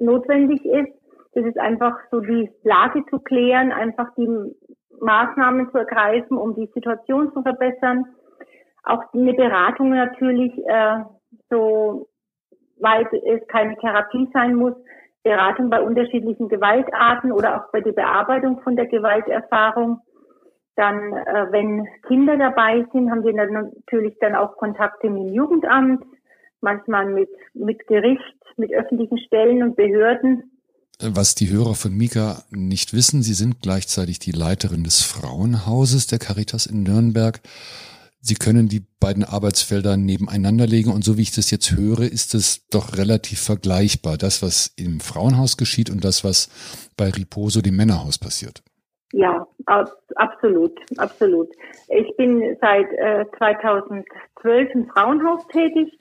notwendig 0.00 0.64
ist. 0.64 0.92
Das 1.34 1.44
ist 1.44 1.58
einfach 1.58 1.96
so 2.10 2.20
die 2.20 2.50
Lage 2.62 3.04
zu 3.10 3.18
klären, 3.18 3.72
einfach 3.72 4.14
die 4.16 4.28
Maßnahmen 5.00 5.70
zu 5.70 5.78
ergreifen, 5.78 6.38
um 6.38 6.54
die 6.54 6.70
Situation 6.72 7.32
zu 7.32 7.42
verbessern. 7.42 8.06
Auch 8.84 9.02
eine 9.12 9.34
Beratung 9.34 9.90
natürlich, 9.90 10.52
äh, 10.66 11.00
so 11.50 12.08
weit 12.80 13.12
es 13.12 13.46
keine 13.48 13.76
Therapie 13.76 14.28
sein 14.32 14.54
muss, 14.54 14.74
Beratung 15.22 15.70
bei 15.70 15.80
unterschiedlichen 15.80 16.48
Gewaltarten 16.48 17.32
oder 17.32 17.56
auch 17.56 17.72
bei 17.72 17.80
der 17.80 17.92
Bearbeitung 17.92 18.60
von 18.60 18.76
der 18.76 18.86
Gewalterfahrung. 18.86 20.00
Dann, 20.76 21.12
äh, 21.12 21.46
wenn 21.50 21.86
Kinder 22.06 22.36
dabei 22.36 22.84
sind, 22.92 23.10
haben 23.10 23.24
wir 23.24 23.32
dann 23.32 23.52
natürlich 23.52 24.16
dann 24.20 24.34
auch 24.34 24.56
Kontakte 24.56 25.08
mit 25.08 25.28
dem 25.28 25.34
Jugendamt, 25.34 26.04
manchmal 26.60 27.06
mit, 27.06 27.30
mit 27.52 27.86
Gericht, 27.86 28.34
mit 28.56 28.72
öffentlichen 28.72 29.18
Stellen 29.18 29.62
und 29.62 29.76
Behörden. 29.76 30.50
Was 31.00 31.34
die 31.34 31.50
Hörer 31.50 31.74
von 31.74 31.92
Mika 31.92 32.44
nicht 32.50 32.94
wissen, 32.94 33.22
Sie 33.22 33.34
sind 33.34 33.60
gleichzeitig 33.62 34.20
die 34.20 34.30
Leiterin 34.30 34.84
des 34.84 35.02
Frauenhauses 35.02 36.06
der 36.06 36.18
Caritas 36.18 36.66
in 36.66 36.84
Nürnberg. 36.84 37.40
Sie 38.20 38.36
können 38.36 38.68
die 38.68 38.84
beiden 39.00 39.22
Arbeitsfelder 39.24 39.96
nebeneinander 39.96 40.66
legen 40.66 40.90
und 40.90 41.04
so 41.04 41.18
wie 41.18 41.22
ich 41.22 41.32
das 41.32 41.50
jetzt 41.50 41.72
höre, 41.72 42.00
ist 42.00 42.34
es 42.34 42.66
doch 42.68 42.96
relativ 42.96 43.40
vergleichbar, 43.40 44.16
das, 44.16 44.40
was 44.40 44.72
im 44.76 45.00
Frauenhaus 45.00 45.56
geschieht 45.56 45.90
und 45.90 46.04
das, 46.04 46.24
was 46.24 46.48
bei 46.96 47.10
Riposo, 47.10 47.60
dem 47.60 47.76
Männerhaus, 47.76 48.16
passiert. 48.16 48.62
Ja, 49.16 49.46
absolut, 50.16 50.72
absolut. 50.98 51.48
Ich 51.88 52.16
bin 52.16 52.56
seit 52.60 52.92
äh, 52.94 53.24
2012 53.38 54.74
im 54.74 54.86
Frauenhaus 54.88 55.46
tätig 55.48 55.96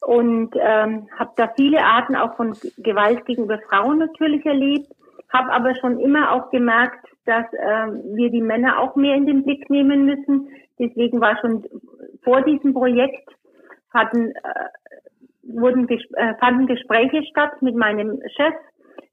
und 0.00 0.54
ähm, 0.58 1.06
habe 1.18 1.32
da 1.36 1.52
viele 1.54 1.84
Arten 1.84 2.16
auch 2.16 2.34
von 2.36 2.56
Gewalt 2.78 3.26
gegenüber 3.26 3.58
Frauen 3.68 3.98
natürlich 3.98 4.46
erlebt, 4.46 4.90
habe 5.30 5.52
aber 5.52 5.74
schon 5.76 6.00
immer 6.00 6.32
auch 6.32 6.48
gemerkt, 6.50 7.06
dass 7.26 7.44
äh, 7.52 7.88
wir 8.16 8.30
die 8.30 8.40
Männer 8.40 8.80
auch 8.80 8.96
mehr 8.96 9.16
in 9.16 9.26
den 9.26 9.44
Blick 9.44 9.68
nehmen 9.68 10.06
müssen. 10.06 10.48
Deswegen 10.78 11.20
war 11.20 11.36
schon 11.42 11.66
vor 12.24 12.40
diesem 12.40 12.72
Projekt 12.72 13.28
hatten 13.92 14.30
äh, 14.30 14.68
wurden 15.42 15.86
äh, 15.90 16.34
fanden 16.40 16.66
Gespräche 16.66 17.22
statt 17.30 17.60
mit 17.60 17.76
meinem 17.76 18.18
Chef 18.34 18.54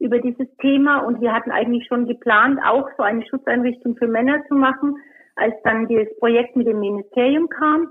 über 0.03 0.19
dieses 0.19 0.47
Thema 0.57 0.99
und 0.99 1.21
wir 1.21 1.33
hatten 1.33 1.51
eigentlich 1.51 1.87
schon 1.87 2.05
geplant, 2.05 2.59
auch 2.63 2.87
so 2.97 3.03
eine 3.03 3.25
Schutzeinrichtung 3.25 3.95
für 3.95 4.07
Männer 4.07 4.43
zu 4.47 4.55
machen, 4.55 4.97
als 5.35 5.55
dann 5.63 5.87
das 5.87 6.07
Projekt 6.19 6.55
mit 6.55 6.67
dem 6.67 6.79
Ministerium 6.79 7.49
kam. 7.49 7.87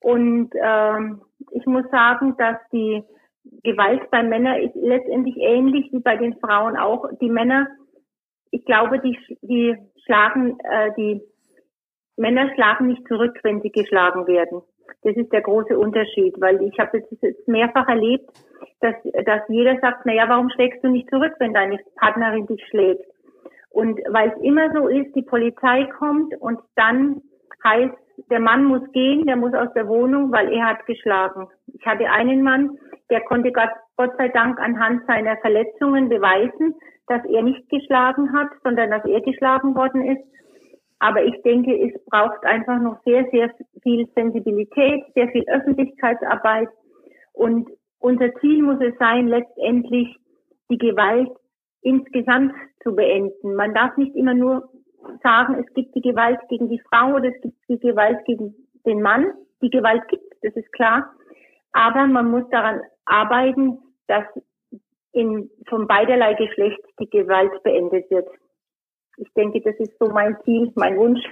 Und 0.00 0.50
ähm, 0.54 1.22
ich 1.52 1.64
muss 1.64 1.88
sagen, 1.90 2.36
dass 2.36 2.56
die 2.72 3.02
Gewalt 3.62 4.10
bei 4.10 4.22
Männern 4.22 4.60
ist 4.60 4.74
letztendlich 4.74 5.36
ähnlich 5.38 5.90
wie 5.92 6.00
bei 6.00 6.16
den 6.16 6.34
Frauen 6.38 6.76
auch. 6.76 7.08
Die 7.20 7.30
Männer, 7.30 7.68
ich 8.50 8.64
glaube, 8.64 8.98
die, 9.00 9.18
die 9.42 9.76
schlagen, 10.04 10.58
äh, 10.64 10.90
die 10.96 11.22
Männer 12.16 12.52
schlagen 12.54 12.88
nicht 12.88 13.06
zurück, 13.08 13.38
wenn 13.42 13.60
sie 13.60 13.70
geschlagen 13.70 14.26
werden. 14.26 14.62
Das 15.02 15.16
ist 15.16 15.32
der 15.32 15.42
große 15.42 15.78
Unterschied, 15.78 16.40
weil 16.40 16.62
ich 16.62 16.78
habe 16.78 16.98
es 16.98 17.20
jetzt 17.20 17.48
mehrfach 17.48 17.88
erlebt, 17.88 18.30
dass, 18.80 18.94
dass 19.24 19.42
jeder 19.48 19.78
sagt, 19.80 20.06
naja, 20.06 20.28
warum 20.28 20.50
schlägst 20.50 20.82
du 20.84 20.88
nicht 20.88 21.08
zurück, 21.10 21.32
wenn 21.38 21.54
deine 21.54 21.78
Partnerin 21.96 22.46
dich 22.46 22.64
schlägt? 22.68 23.04
Und 23.70 23.98
weil 24.10 24.30
es 24.30 24.42
immer 24.42 24.72
so 24.72 24.88
ist, 24.88 25.14
die 25.16 25.22
Polizei 25.22 25.84
kommt 25.98 26.34
und 26.40 26.60
dann 26.76 27.22
heißt, 27.64 27.94
der 28.30 28.40
Mann 28.40 28.64
muss 28.64 28.82
gehen, 28.92 29.26
der 29.26 29.36
muss 29.36 29.54
aus 29.54 29.72
der 29.74 29.88
Wohnung, 29.88 30.30
weil 30.30 30.52
er 30.52 30.66
hat 30.66 30.86
geschlagen. 30.86 31.48
Ich 31.66 31.84
hatte 31.84 32.08
einen 32.08 32.42
Mann, 32.42 32.78
der 33.10 33.20
konnte 33.22 33.50
Gott, 33.50 33.70
Gott 33.96 34.12
sei 34.16 34.28
Dank 34.28 34.60
anhand 34.60 35.04
seiner 35.06 35.36
Verletzungen 35.38 36.08
beweisen, 36.08 36.74
dass 37.08 37.24
er 37.24 37.42
nicht 37.42 37.68
geschlagen 37.68 38.32
hat, 38.32 38.48
sondern 38.62 38.90
dass 38.90 39.04
er 39.04 39.20
geschlagen 39.20 39.74
worden 39.74 40.04
ist. 40.04 40.22
Aber 41.00 41.24
ich 41.24 41.34
denke, 41.42 41.76
es 41.76 42.04
braucht 42.06 42.44
einfach 42.44 42.78
noch 42.78 43.02
sehr, 43.04 43.26
sehr 43.30 43.50
viel 43.82 44.06
Sensibilität, 44.14 45.04
sehr 45.14 45.28
viel 45.28 45.44
Öffentlichkeitsarbeit. 45.48 46.68
Und 47.32 47.68
unser 48.04 48.34
Ziel 48.36 48.62
muss 48.62 48.80
es 48.80 48.96
sein, 48.98 49.28
letztendlich 49.28 50.16
die 50.70 50.78
Gewalt 50.78 51.30
insgesamt 51.82 52.52
zu 52.82 52.94
beenden. 52.94 53.54
Man 53.54 53.74
darf 53.74 53.96
nicht 53.96 54.14
immer 54.14 54.34
nur 54.34 54.70
sagen, 55.22 55.56
es 55.58 55.74
gibt 55.74 55.94
die 55.94 56.00
Gewalt 56.00 56.40
gegen 56.48 56.68
die 56.68 56.80
Frau 56.88 57.14
oder 57.16 57.28
es 57.28 57.40
gibt 57.40 57.56
die 57.68 57.78
Gewalt 57.78 58.24
gegen 58.26 58.54
den 58.86 59.02
Mann. 59.02 59.32
Die 59.62 59.70
Gewalt 59.70 60.06
gibt, 60.08 60.24
das 60.42 60.54
ist 60.54 60.70
klar. 60.72 61.10
Aber 61.72 62.06
man 62.06 62.30
muss 62.30 62.48
daran 62.50 62.80
arbeiten, 63.04 63.78
dass 64.06 64.24
in, 65.12 65.50
von 65.68 65.86
beiderlei 65.86 66.34
Geschlecht 66.34 66.80
die 67.00 67.08
Gewalt 67.08 67.62
beendet 67.62 68.10
wird 68.10 68.28
ich 69.16 69.32
denke, 69.34 69.60
das 69.60 69.76
ist 69.76 69.96
so 69.98 70.08
mein 70.08 70.36
Ziel, 70.44 70.72
mein 70.74 70.96
Wunsch. 70.96 71.22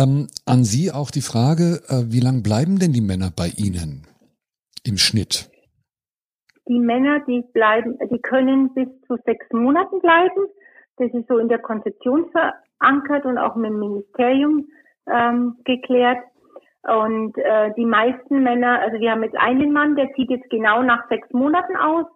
Ähm, 0.00 0.28
an 0.46 0.64
Sie 0.64 0.90
auch 0.90 1.10
die 1.10 1.20
Frage, 1.20 1.80
äh, 1.88 2.12
wie 2.12 2.20
lange 2.20 2.42
bleiben 2.42 2.78
denn 2.78 2.92
die 2.92 3.02
Männer 3.02 3.30
bei 3.36 3.48
Ihnen 3.56 4.06
im 4.84 4.96
Schnitt? 4.96 5.50
Die 6.68 6.78
Männer, 6.78 7.20
die 7.26 7.42
bleiben, 7.52 7.98
die 8.10 8.20
können 8.20 8.72
bis 8.72 8.88
zu 9.06 9.16
sechs 9.26 9.46
Monaten 9.52 10.00
bleiben. 10.00 10.46
Das 10.96 11.12
ist 11.12 11.28
so 11.28 11.38
in 11.38 11.48
der 11.48 11.58
Konzeption 11.58 12.30
verankert 12.30 13.26
und 13.26 13.36
auch 13.36 13.56
mit 13.56 13.70
dem 13.70 13.80
Ministerium 13.80 14.68
ähm, 15.12 15.56
geklärt. 15.64 16.22
Und 16.82 17.36
äh, 17.36 17.72
die 17.76 17.84
meisten 17.84 18.42
Männer, 18.42 18.80
also 18.80 18.98
wir 19.00 19.10
haben 19.10 19.24
jetzt 19.24 19.36
einen 19.36 19.72
Mann, 19.72 19.96
der 19.96 20.12
zieht 20.14 20.30
jetzt 20.30 20.48
genau 20.48 20.82
nach 20.82 21.08
sechs 21.08 21.28
Monaten 21.32 21.76
aus. 21.76 22.06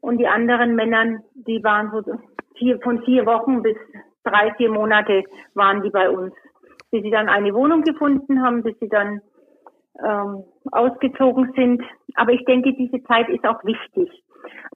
Und 0.00 0.18
die 0.18 0.26
anderen 0.26 0.74
Männer, 0.74 1.20
die 1.34 1.62
waren 1.62 1.90
so 1.92 2.02
vier, 2.56 2.80
von 2.80 3.04
vier 3.04 3.24
Wochen 3.26 3.62
bis 3.62 3.76
drei, 4.24 4.52
vier 4.56 4.70
Monate 4.70 5.22
waren 5.54 5.82
die 5.82 5.90
bei 5.90 6.10
uns. 6.10 6.32
Bis 6.90 7.02
sie 7.02 7.10
dann 7.10 7.28
eine 7.28 7.54
Wohnung 7.54 7.82
gefunden 7.82 8.42
haben, 8.42 8.62
bis 8.62 8.78
sie 8.80 8.88
dann 8.88 9.20
ähm, 10.04 10.44
ausgezogen 10.72 11.52
sind. 11.54 11.82
Aber 12.14 12.32
ich 12.32 12.44
denke, 12.44 12.72
diese 12.74 13.02
Zeit 13.04 13.28
ist 13.28 13.46
auch 13.46 13.62
wichtig, 13.64 14.10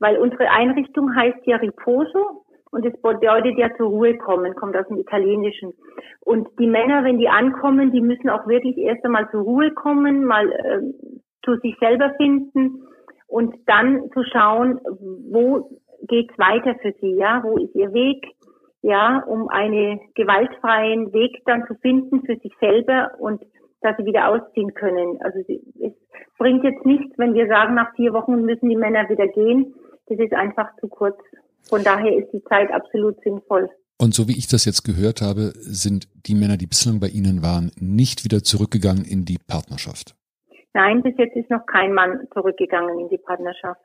weil 0.00 0.18
unsere 0.18 0.50
Einrichtung 0.50 1.14
heißt 1.14 1.46
ja 1.46 1.56
Riposo 1.56 2.44
und 2.70 2.84
das 2.84 2.92
bedeutet 3.00 3.56
ja 3.56 3.68
zur 3.76 3.88
Ruhe 3.88 4.16
kommen, 4.18 4.54
kommt 4.54 4.76
aus 4.76 4.88
dem 4.88 4.98
Italienischen. 4.98 5.72
Und 6.20 6.48
die 6.58 6.66
Männer, 6.66 7.04
wenn 7.04 7.18
die 7.18 7.28
ankommen, 7.28 7.92
die 7.92 8.00
müssen 8.00 8.28
auch 8.28 8.46
wirklich 8.46 8.76
erst 8.78 9.04
einmal 9.04 9.30
zur 9.30 9.42
Ruhe 9.42 9.70
kommen, 9.72 10.24
mal 10.24 10.50
äh, 10.50 10.80
zu 11.44 11.56
sich 11.60 11.76
selber 11.78 12.12
finden 12.16 12.82
und 13.28 13.54
dann 13.66 14.10
zu 14.12 14.24
schauen, 14.24 14.80
wo 15.30 15.70
geht's 16.08 16.36
weiter 16.38 16.74
für 16.82 16.92
sie, 17.00 17.14
ja, 17.16 17.42
wo 17.44 17.56
ist 17.58 17.74
ihr 17.74 17.92
Weg, 17.92 18.26
ja, 18.84 19.24
um 19.26 19.48
einen 19.48 19.98
gewaltfreien 20.14 21.12
Weg 21.14 21.42
dann 21.46 21.66
zu 21.66 21.74
finden 21.76 22.20
für 22.26 22.36
sich 22.36 22.52
selber 22.60 23.12
und 23.18 23.42
dass 23.80 23.96
sie 23.96 24.04
wieder 24.04 24.28
ausziehen 24.28 24.74
können. 24.74 25.20
Also 25.22 25.38
es 25.38 25.92
bringt 26.38 26.64
jetzt 26.64 26.84
nichts, 26.84 27.16
wenn 27.16 27.32
wir 27.32 27.46
sagen, 27.48 27.74
nach 27.74 27.94
vier 27.96 28.12
Wochen 28.12 28.42
müssen 28.42 28.68
die 28.68 28.76
Männer 28.76 29.08
wieder 29.08 29.26
gehen. 29.28 29.74
Das 30.06 30.18
ist 30.18 30.34
einfach 30.34 30.68
zu 30.80 30.88
kurz. 30.88 31.16
Von 31.62 31.82
daher 31.82 32.14
ist 32.14 32.30
die 32.34 32.44
Zeit 32.44 32.70
absolut 32.72 33.18
sinnvoll. 33.22 33.70
Und 33.98 34.12
so 34.12 34.28
wie 34.28 34.36
ich 34.36 34.48
das 34.48 34.66
jetzt 34.66 34.84
gehört 34.84 35.22
habe, 35.22 35.52
sind 35.54 36.06
die 36.26 36.34
Männer, 36.34 36.58
die 36.58 36.66
bislang 36.66 37.00
bei 37.00 37.08
Ihnen 37.08 37.42
waren, 37.42 37.70
nicht 37.80 38.24
wieder 38.24 38.42
zurückgegangen 38.42 39.04
in 39.06 39.24
die 39.24 39.38
Partnerschaft. 39.48 40.14
Nein, 40.74 41.02
bis 41.02 41.14
jetzt 41.16 41.36
ist 41.36 41.48
noch 41.48 41.64
kein 41.64 41.94
Mann 41.94 42.26
zurückgegangen 42.34 42.98
in 42.98 43.08
die 43.08 43.18
Partnerschaft. 43.18 43.80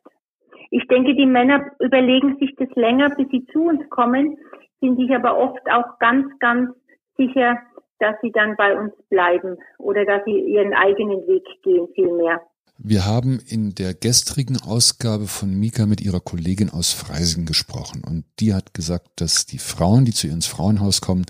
Ich 0.71 0.85
denke, 0.87 1.15
die 1.15 1.25
Männer 1.25 1.71
überlegen 1.79 2.37
sich 2.39 2.53
das 2.57 2.69
länger, 2.75 3.09
bis 3.11 3.27
sie 3.31 3.45
zu 3.53 3.63
uns 3.63 3.89
kommen, 3.89 4.37
sind 4.81 4.97
sich 4.97 5.13
aber 5.13 5.37
oft 5.37 5.61
auch 5.71 5.99
ganz, 5.99 6.27
ganz 6.39 6.71
sicher, 7.17 7.57
dass 7.99 8.15
sie 8.21 8.31
dann 8.31 8.55
bei 8.55 8.77
uns 8.77 8.93
bleiben 9.09 9.57
oder 9.77 10.05
dass 10.05 10.23
sie 10.25 10.39
ihren 10.39 10.73
eigenen 10.73 11.27
Weg 11.27 11.43
gehen, 11.63 11.87
vielmehr. 11.93 12.41
Wir 12.81 13.05
haben 13.05 13.41
in 13.45 13.75
der 13.75 13.93
gestrigen 13.93 14.57
Ausgabe 14.61 15.27
von 15.27 15.53
Mika 15.53 15.85
mit 15.85 15.99
ihrer 15.99 16.21
Kollegin 16.21 16.69
aus 16.69 16.93
Freising 16.93 17.45
gesprochen 17.45 18.03
und 18.07 18.23
die 18.39 18.53
hat 18.53 18.73
gesagt, 18.73 19.09
dass 19.17 19.45
die 19.45 19.57
Frauen, 19.57 20.05
die 20.05 20.13
zu 20.13 20.27
ihr 20.27 20.33
ins 20.33 20.47
Frauenhaus 20.47 21.01
kommen, 21.01 21.25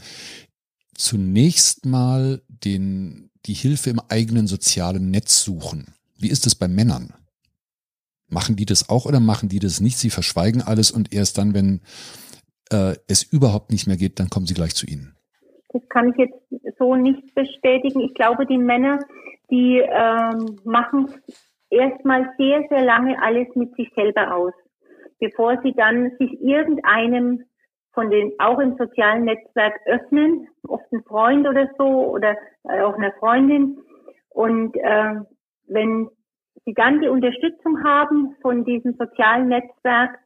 zunächst 0.94 1.88
mal 1.88 2.44
den, 2.48 3.32
die 3.48 3.54
Hilfe 3.54 3.90
im 3.90 4.00
eigenen 4.10 4.46
sozialen 4.46 5.10
Netz 5.10 5.44
suchen. 5.44 5.96
Wie 6.20 6.30
ist 6.30 6.46
es 6.46 6.54
bei 6.54 6.68
Männern? 6.68 7.16
Machen 8.28 8.56
die 8.56 8.66
das 8.66 8.90
auch 8.90 9.08
oder 9.08 9.20
machen 9.20 9.50
die 9.50 9.60
das 9.60 9.82
nicht? 9.82 9.98
Sie 9.98 10.12
verschweigen 10.12 10.62
alles 10.62 10.92
und 10.92 11.12
erst 11.12 11.40
dann, 11.40 11.56
wenn 11.56 11.82
äh, 12.72 12.96
es 13.08 13.24
überhaupt 13.24 13.72
nicht 13.72 13.88
mehr 13.88 13.98
geht, 13.98 14.20
dann 14.20 14.30
kommen 14.30 14.46
sie 14.46 14.54
gleich 14.54 14.76
zu 14.76 14.86
Ihnen. 14.86 15.16
Das 15.72 15.88
kann 15.90 16.10
ich 16.10 16.18
jetzt 16.18 16.78
so 16.78 16.96
nicht 16.96 17.36
bestätigen. 17.36 18.02
Ich 18.02 18.14
glaube, 18.16 18.46
die 18.46 18.58
Männer, 18.58 19.00
die 19.52 19.78
ähm, 19.80 20.60
machen 20.64 21.14
erstmal 21.70 22.34
sehr, 22.38 22.64
sehr 22.70 22.84
lange 22.84 23.22
alles 23.22 23.48
mit 23.56 23.76
sich 23.76 23.92
selber 23.96 24.36
aus, 24.36 24.54
bevor 25.20 25.60
sie 25.64 25.74
dann 25.74 26.12
sich 26.18 26.42
irgendeinem 26.42 27.44
von 27.94 28.10
den 28.10 28.34
auch 28.40 28.60
im 28.60 28.78
sozialen 28.78 29.26
Netzwerk 29.26 29.80
öffnen, 29.86 30.48
oft 30.68 30.92
ein 30.92 31.04
Freund 31.04 31.48
oder 31.48 31.70
so 31.78 32.12
oder 32.12 32.36
äh, 32.64 32.82
auch 32.82 32.96
eine 32.96 33.12
Freundin. 33.20 33.80
Und 34.30 34.76
äh, 34.78 35.16
wenn 35.68 36.10
sie 36.66 36.74
dann 36.74 37.02
die 37.02 37.08
Unterstützung 37.08 37.84
haben 37.84 38.36
von 38.42 38.64
diesem 38.64 38.94
sozialen 38.94 39.50
Netzwerk, 39.50 40.18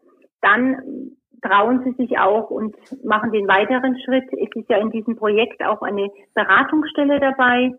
dann 0.41 1.15
trauen 1.43 1.83
sie 1.83 1.91
sich 1.93 2.17
auch 2.17 2.49
und 2.49 2.75
machen 3.03 3.31
den 3.31 3.47
weiteren 3.47 3.97
Schritt. 4.03 4.25
Es 4.31 4.55
ist 4.55 4.69
ja 4.69 4.77
in 4.77 4.91
diesem 4.91 5.15
Projekt 5.15 5.63
auch 5.63 5.81
eine 5.81 6.09
Beratungsstelle 6.33 7.19
dabei. 7.19 7.71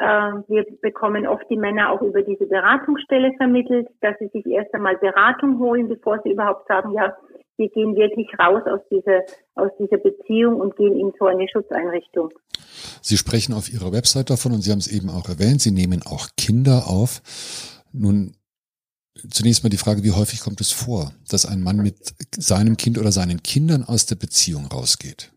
Ähm, 0.00 0.44
wir 0.48 0.64
bekommen 0.80 1.26
oft 1.26 1.44
die 1.50 1.56
Männer 1.56 1.90
auch 1.90 2.02
über 2.02 2.22
diese 2.22 2.46
Beratungsstelle 2.46 3.32
vermittelt, 3.36 3.88
dass 4.00 4.16
sie 4.18 4.28
sich 4.28 4.46
erst 4.46 4.72
einmal 4.74 4.96
Beratung 4.96 5.58
holen, 5.58 5.88
bevor 5.88 6.20
sie 6.22 6.32
überhaupt 6.32 6.68
sagen, 6.68 6.92
ja, 6.92 7.16
wir 7.56 7.68
gehen 7.70 7.96
wirklich 7.96 8.28
raus 8.38 8.62
aus 8.66 8.80
dieser, 8.90 9.22
aus 9.56 9.70
dieser 9.80 9.98
Beziehung 9.98 10.60
und 10.60 10.76
gehen 10.76 10.96
in 10.96 11.12
so 11.18 11.26
eine 11.26 11.48
Schutzeinrichtung. 11.48 12.30
Sie 13.02 13.16
sprechen 13.16 13.52
auf 13.52 13.72
Ihrer 13.72 13.92
Website 13.92 14.30
davon 14.30 14.52
und 14.52 14.60
Sie 14.62 14.70
haben 14.70 14.78
es 14.78 14.86
eben 14.86 15.10
auch 15.10 15.28
erwähnt, 15.28 15.60
Sie 15.60 15.72
nehmen 15.72 16.02
auch 16.06 16.28
Kinder 16.36 16.84
auf. 16.86 17.20
Nun, 17.92 18.34
zunächst 19.30 19.64
mal 19.64 19.70
die 19.70 19.76
Frage, 19.76 20.02
wie 20.02 20.12
häufig 20.12 20.40
kommt 20.40 20.60
es 20.60 20.72
vor, 20.72 21.12
dass 21.30 21.46
ein 21.46 21.62
Mann 21.62 21.78
mit 21.78 21.96
seinem 22.32 22.76
Kind 22.76 22.98
oder 22.98 23.12
seinen 23.12 23.42
Kindern 23.42 23.84
aus 23.84 24.06
der 24.06 24.16
Beziehung 24.16 24.66
rausgeht? 24.66 25.32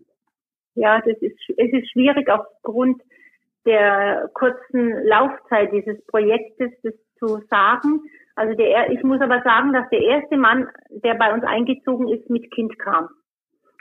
Ja, 0.75 1.01
das 1.01 1.17
ist, 1.21 1.38
es 1.57 1.71
ist 1.73 1.91
schwierig 1.91 2.29
aufgrund 2.29 3.01
der 3.65 4.29
kurzen 4.33 5.05
Laufzeit 5.05 5.71
dieses 5.71 6.03
Projektes, 6.05 6.71
das 6.83 6.93
zu 7.19 7.41
sagen. 7.50 8.01
Also 8.35 8.55
der, 8.55 8.91
ich 8.91 9.03
muss 9.03 9.21
aber 9.21 9.41
sagen, 9.43 9.73
dass 9.73 9.88
der 9.89 10.01
erste 10.01 10.38
Mann, 10.38 10.67
der 10.89 11.15
bei 11.15 11.33
uns 11.33 11.43
eingezogen 11.43 12.07
ist, 12.07 12.29
mit 12.29 12.50
Kind 12.51 12.77
kam. 12.79 13.09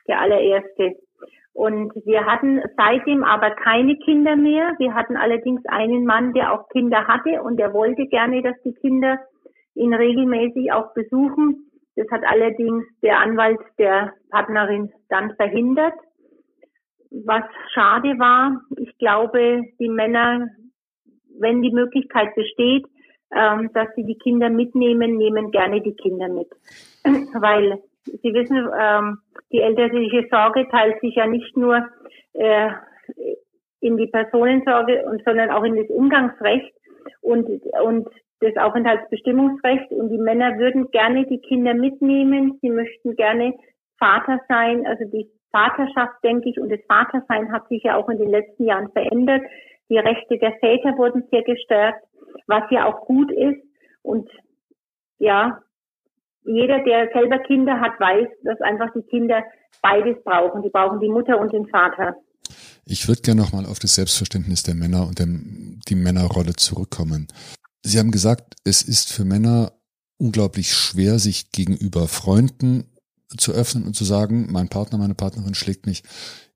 Der 0.09 0.21
allererste. 0.21 0.97
Und 1.53 1.93
wir 2.05 2.27
hatten 2.27 2.61
seitdem 2.77 3.25
aber 3.25 3.51
keine 3.51 3.97
Kinder 3.97 4.37
mehr. 4.37 4.75
Wir 4.79 4.95
hatten 4.95 5.17
allerdings 5.17 5.65
einen 5.67 6.05
Mann, 6.05 6.33
der 6.33 6.53
auch 6.53 6.69
Kinder 6.69 7.07
hatte 7.07 7.43
und 7.43 7.57
der 7.57 7.73
wollte 7.73 8.07
gerne, 8.07 8.43
dass 8.43 8.57
die 8.65 8.75
Kinder 8.75 9.19
ihn 9.75 9.95
regelmäßig 9.95 10.73
auch 10.73 10.93
besuchen. 10.95 11.71
Das 11.97 12.07
hat 12.11 12.23
allerdings 12.25 12.85
der 13.03 13.19
Anwalt 13.19 13.61
der 13.79 14.15
Partnerin 14.31 14.93
dann 15.09 15.35
verhindert, 15.37 15.95
was 17.11 17.43
schade 17.73 18.19
war. 18.19 18.61
Ich 18.77 18.97
glaube, 18.99 19.63
die 19.79 19.89
Männer, 19.89 20.49
wenn 21.39 21.63
die 21.63 21.73
Möglichkeit 21.73 22.35
besteht, 22.35 22.87
ähm, 23.33 23.71
dass 23.75 23.89
sie 23.97 24.05
die 24.05 24.19
Kinder 24.19 24.51
mitnehmen, 24.51 25.17
nehmen 25.17 25.51
gerne 25.51 25.81
die 25.81 25.95
Kinder 25.95 26.29
mit. 26.29 26.49
Weil 27.41 27.81
Sie 28.05 28.33
wissen, 28.33 28.69
ähm, 28.81 29.19
die 29.53 29.61
elterliche 29.61 30.27
Sorge 30.31 30.67
teilt 30.71 31.01
sich 31.01 31.15
ja 31.17 31.27
nicht 31.27 31.57
nur 31.57 31.87
äh, 32.33 32.71
in 33.81 33.97
die 33.97 34.07
Personensorge, 34.07 35.05
sondern 35.25 35.51
auch 35.51 35.65
in 35.65 35.77
das 35.77 35.89
Umgangsrecht 35.89 36.73
und, 37.21 37.49
und 37.83 38.09
das 38.41 38.57
Aufenthaltsbestimmungsrecht. 38.57 39.91
Und 39.93 40.11
die 40.11 40.19
Männer 40.19 40.59
würden 40.59 40.91
gerne 40.91 41.27
die 41.27 41.39
Kinder 41.39 41.75
mitnehmen. 41.75 42.59
Sie 42.61 42.71
möchten 42.71 43.17
gerne 43.17 43.55
Vater 43.99 44.41
sein. 44.49 44.87
Also 44.87 45.05
die 45.05 45.31
Vaterschaft, 45.53 46.23
denke 46.25 46.49
ich, 46.49 46.61
und 46.61 46.71
das 46.71 46.81
Vatersein 46.89 47.53
hat 47.53 47.69
sich 47.69 47.83
ja 47.83 47.97
auch 47.97 48.09
in 48.09 48.19
den 48.19 48.31
letzten 48.31 48.65
Jahren 48.65 48.91
verändert. 48.93 49.43
Die 49.89 49.99
Rechte 49.99 50.39
der 50.39 50.53
Väter 50.61 50.97
wurden 50.97 51.25
sehr 51.31 51.43
gestärkt, 51.43 52.05
was 52.47 52.63
ja 52.71 52.87
auch 52.87 53.07
gut 53.07 53.31
ist. 53.33 53.61
Und 54.03 54.31
ja, 55.19 55.61
jeder, 56.45 56.83
der 56.85 57.11
selber 57.13 57.39
Kinder 57.39 57.81
hat, 57.81 57.99
weiß, 58.01 58.29
dass 58.45 58.61
einfach 58.61 58.93
die 58.95 59.03
Kinder 59.03 59.43
beides 59.83 60.23
brauchen. 60.25 60.63
Die 60.63 60.71
brauchen 60.71 61.01
die 61.01 61.09
Mutter 61.09 61.39
und 61.39 61.53
den 61.53 61.67
Vater. 61.69 62.17
Ich 62.87 63.07
würde 63.09 63.21
gerne 63.21 63.43
nochmal 63.43 63.67
auf 63.67 63.79
das 63.79 63.95
Selbstverständnis 63.95 64.63
der 64.63 64.75
Männer 64.75 65.07
und 65.07 65.19
dem, 65.19 65.81
die 65.89 65.95
Männerrolle 65.95 66.55
zurückkommen. 66.57 67.29
Sie 67.83 67.99
haben 67.99 68.11
gesagt, 68.11 68.57
es 68.65 68.83
ist 68.83 69.13
für 69.13 69.25
Männer 69.25 69.73
unglaublich 70.19 70.73
schwer, 70.73 71.19
sich 71.19 71.51
gegenüber 71.51 72.07
Freunden 72.09 72.85
zu 73.29 73.53
öffnen 73.53 73.85
und 73.85 73.95
zu 73.95 74.05
sagen, 74.05 74.49
mein 74.51 74.69
Partner, 74.69 74.99
meine 74.99 75.15
Partnerin 75.15 75.55
schlägt 75.55 75.87
mich. 75.87 76.03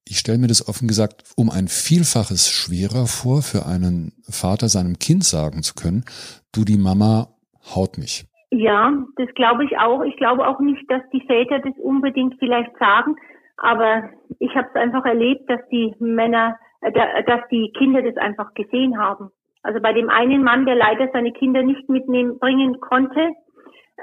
Ich 0.07 0.19
stelle 0.19 0.39
mir 0.39 0.49
das 0.49 0.69
offen 0.69 0.87
gesagt 0.87 1.25
um 1.37 1.49
ein 1.49 1.69
Vielfaches 1.69 2.51
schwerer 2.51 3.07
vor, 3.07 3.41
für 3.41 3.65
einen 3.65 4.13
Vater 4.29 4.69
seinem 4.69 4.99
Kind 4.99 5.25
sagen 5.25 5.63
zu 5.63 5.75
können, 5.75 6.05
du 6.53 6.65
die 6.65 6.77
Mama 6.77 7.29
haut 7.75 7.97
mich. 7.97 8.27
Ja, 8.51 8.93
das 9.17 9.29
glaube 9.35 9.65
ich 9.65 9.79
auch. 9.79 10.03
Ich 10.03 10.17
glaube 10.17 10.47
auch 10.47 10.61
nicht, 10.61 10.85
dass 10.91 11.03
die 11.13 11.23
Väter 11.27 11.59
das 11.61 11.75
unbedingt 11.79 12.35
vielleicht 12.39 12.77
sagen, 12.79 13.17
aber 13.57 14.11
ich 14.39 14.55
habe 14.55 14.69
es 14.69 14.75
einfach 14.75 15.05
erlebt, 15.07 15.49
dass 15.49 15.61
die 15.71 15.95
Männer, 15.99 16.59
äh, 16.83 16.93
dass 17.25 17.41
die 17.51 17.73
Kinder 17.79 18.03
das 18.03 18.17
einfach 18.17 18.53
gesehen 18.55 18.99
haben. 18.99 19.31
Also 19.65 19.81
bei 19.81 19.95
dem 19.95 20.11
einen 20.11 20.45
Mann, 20.45 20.67
der 20.67 20.75
leider 20.75 21.09
seine 21.13 21.33
Kinder 21.33 21.63
nicht 21.63 21.89
mitnehmen 21.89 22.39
bringen 22.39 22.81
konnte, 22.81 23.31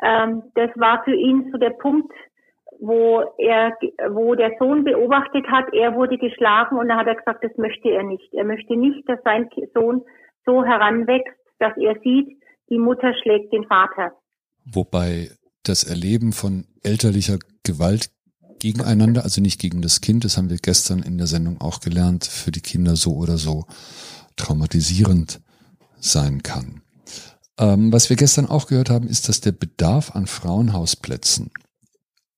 ähm, 0.01 0.43
das 0.55 0.71
war 0.75 1.03
für 1.03 1.13
ihn 1.13 1.49
so 1.51 1.59
der 1.59 1.69
Punkt, 1.69 2.11
wo 2.79 3.21
er, 3.37 3.71
wo 4.09 4.33
der 4.33 4.53
Sohn 4.57 4.83
beobachtet 4.83 5.45
hat, 5.51 5.71
er 5.71 5.93
wurde 5.93 6.17
geschlagen 6.17 6.77
und 6.79 6.89
da 6.89 6.97
hat 6.97 7.05
er 7.05 7.15
gesagt, 7.15 7.43
das 7.43 7.55
möchte 7.57 7.89
er 7.89 8.01
nicht. 8.01 8.33
Er 8.33 8.43
möchte 8.43 8.75
nicht, 8.75 9.07
dass 9.07 9.19
sein 9.23 9.49
Sohn 9.75 10.01
so 10.47 10.65
heranwächst, 10.65 11.37
dass 11.59 11.77
er 11.77 11.95
sieht, 12.03 12.41
die 12.71 12.79
Mutter 12.79 13.13
schlägt 13.21 13.53
den 13.53 13.65
Vater. 13.65 14.13
Wobei 14.65 15.29
das 15.63 15.83
Erleben 15.83 16.31
von 16.31 16.65
elterlicher 16.83 17.37
Gewalt 17.63 18.09
gegeneinander, 18.59 19.21
also 19.23 19.41
nicht 19.41 19.61
gegen 19.61 19.83
das 19.83 20.01
Kind, 20.01 20.25
das 20.25 20.37
haben 20.37 20.49
wir 20.49 20.57
gestern 20.57 21.03
in 21.03 21.19
der 21.19 21.27
Sendung 21.27 21.61
auch 21.61 21.81
gelernt, 21.81 22.25
für 22.25 22.49
die 22.49 22.61
Kinder 22.61 22.95
so 22.95 23.11
oder 23.11 23.37
so 23.37 23.65
traumatisierend 24.37 25.39
sein 26.01 26.43
kann. 26.43 26.81
Ähm, 27.57 27.93
was 27.93 28.09
wir 28.09 28.17
gestern 28.17 28.47
auch 28.47 28.67
gehört 28.67 28.89
haben, 28.89 29.07
ist, 29.07 29.29
dass 29.29 29.39
der 29.39 29.51
Bedarf 29.53 30.15
an 30.15 30.27
Frauenhausplätzen 30.27 31.51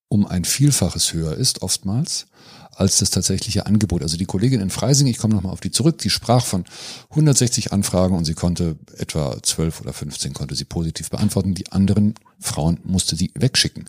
um 0.09 0.27
ein 0.27 0.45
Vielfaches 0.45 1.11
höher 1.13 1.35
ist, 1.35 1.63
oftmals, 1.63 2.27
als 2.75 2.99
das 2.99 3.09
tatsächliche 3.09 3.65
Angebot. 3.65 4.03
Also 4.03 4.15
die 4.15 4.25
Kollegin 4.25 4.61
in 4.61 4.69
Freising, 4.69 5.07
ich 5.07 5.17
komme 5.17 5.33
nochmal 5.33 5.51
auf 5.51 5.59
die 5.59 5.71
zurück, 5.71 5.97
die 5.97 6.11
sprach 6.11 6.45
von 6.45 6.65
160 7.09 7.71
Anfragen 7.71 8.15
und 8.15 8.25
sie 8.25 8.35
konnte 8.35 8.77
etwa 8.97 9.41
12 9.41 9.81
oder 9.81 9.91
15 9.91 10.33
konnte 10.33 10.53
sie 10.53 10.65
positiv 10.65 11.09
beantworten. 11.09 11.55
Die 11.55 11.71
anderen 11.71 12.13
Frauen 12.39 12.79
musste 12.83 13.15
sie 13.15 13.31
wegschicken. 13.33 13.85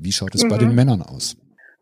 Wie 0.00 0.12
schaut 0.12 0.34
es 0.34 0.42
mhm. 0.42 0.48
bei 0.48 0.58
den 0.58 0.74
Männern 0.74 1.02
aus? 1.02 1.36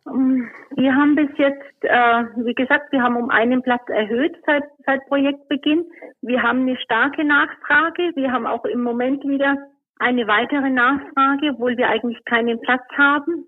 Wir 0.06 0.94
haben 0.94 1.16
bis 1.16 1.30
jetzt, 1.36 1.82
äh, 1.82 2.24
wie 2.36 2.54
gesagt, 2.54 2.92
wir 2.92 3.02
haben 3.02 3.16
um 3.16 3.28
einen 3.28 3.62
Platz 3.62 3.82
erhöht 3.88 4.36
seit, 4.46 4.62
seit 4.86 5.04
Projektbeginn. 5.08 5.84
Wir 6.22 6.42
haben 6.42 6.60
eine 6.60 6.78
starke 6.78 7.24
Nachfrage. 7.24 8.12
Wir 8.14 8.30
haben 8.30 8.46
auch 8.46 8.64
im 8.64 8.82
Moment 8.82 9.24
wieder 9.24 9.56
eine 9.98 10.28
weitere 10.28 10.70
Nachfrage, 10.70 11.50
obwohl 11.54 11.76
wir 11.76 11.88
eigentlich 11.88 12.24
keinen 12.24 12.60
Platz 12.60 12.84
haben. 12.96 13.46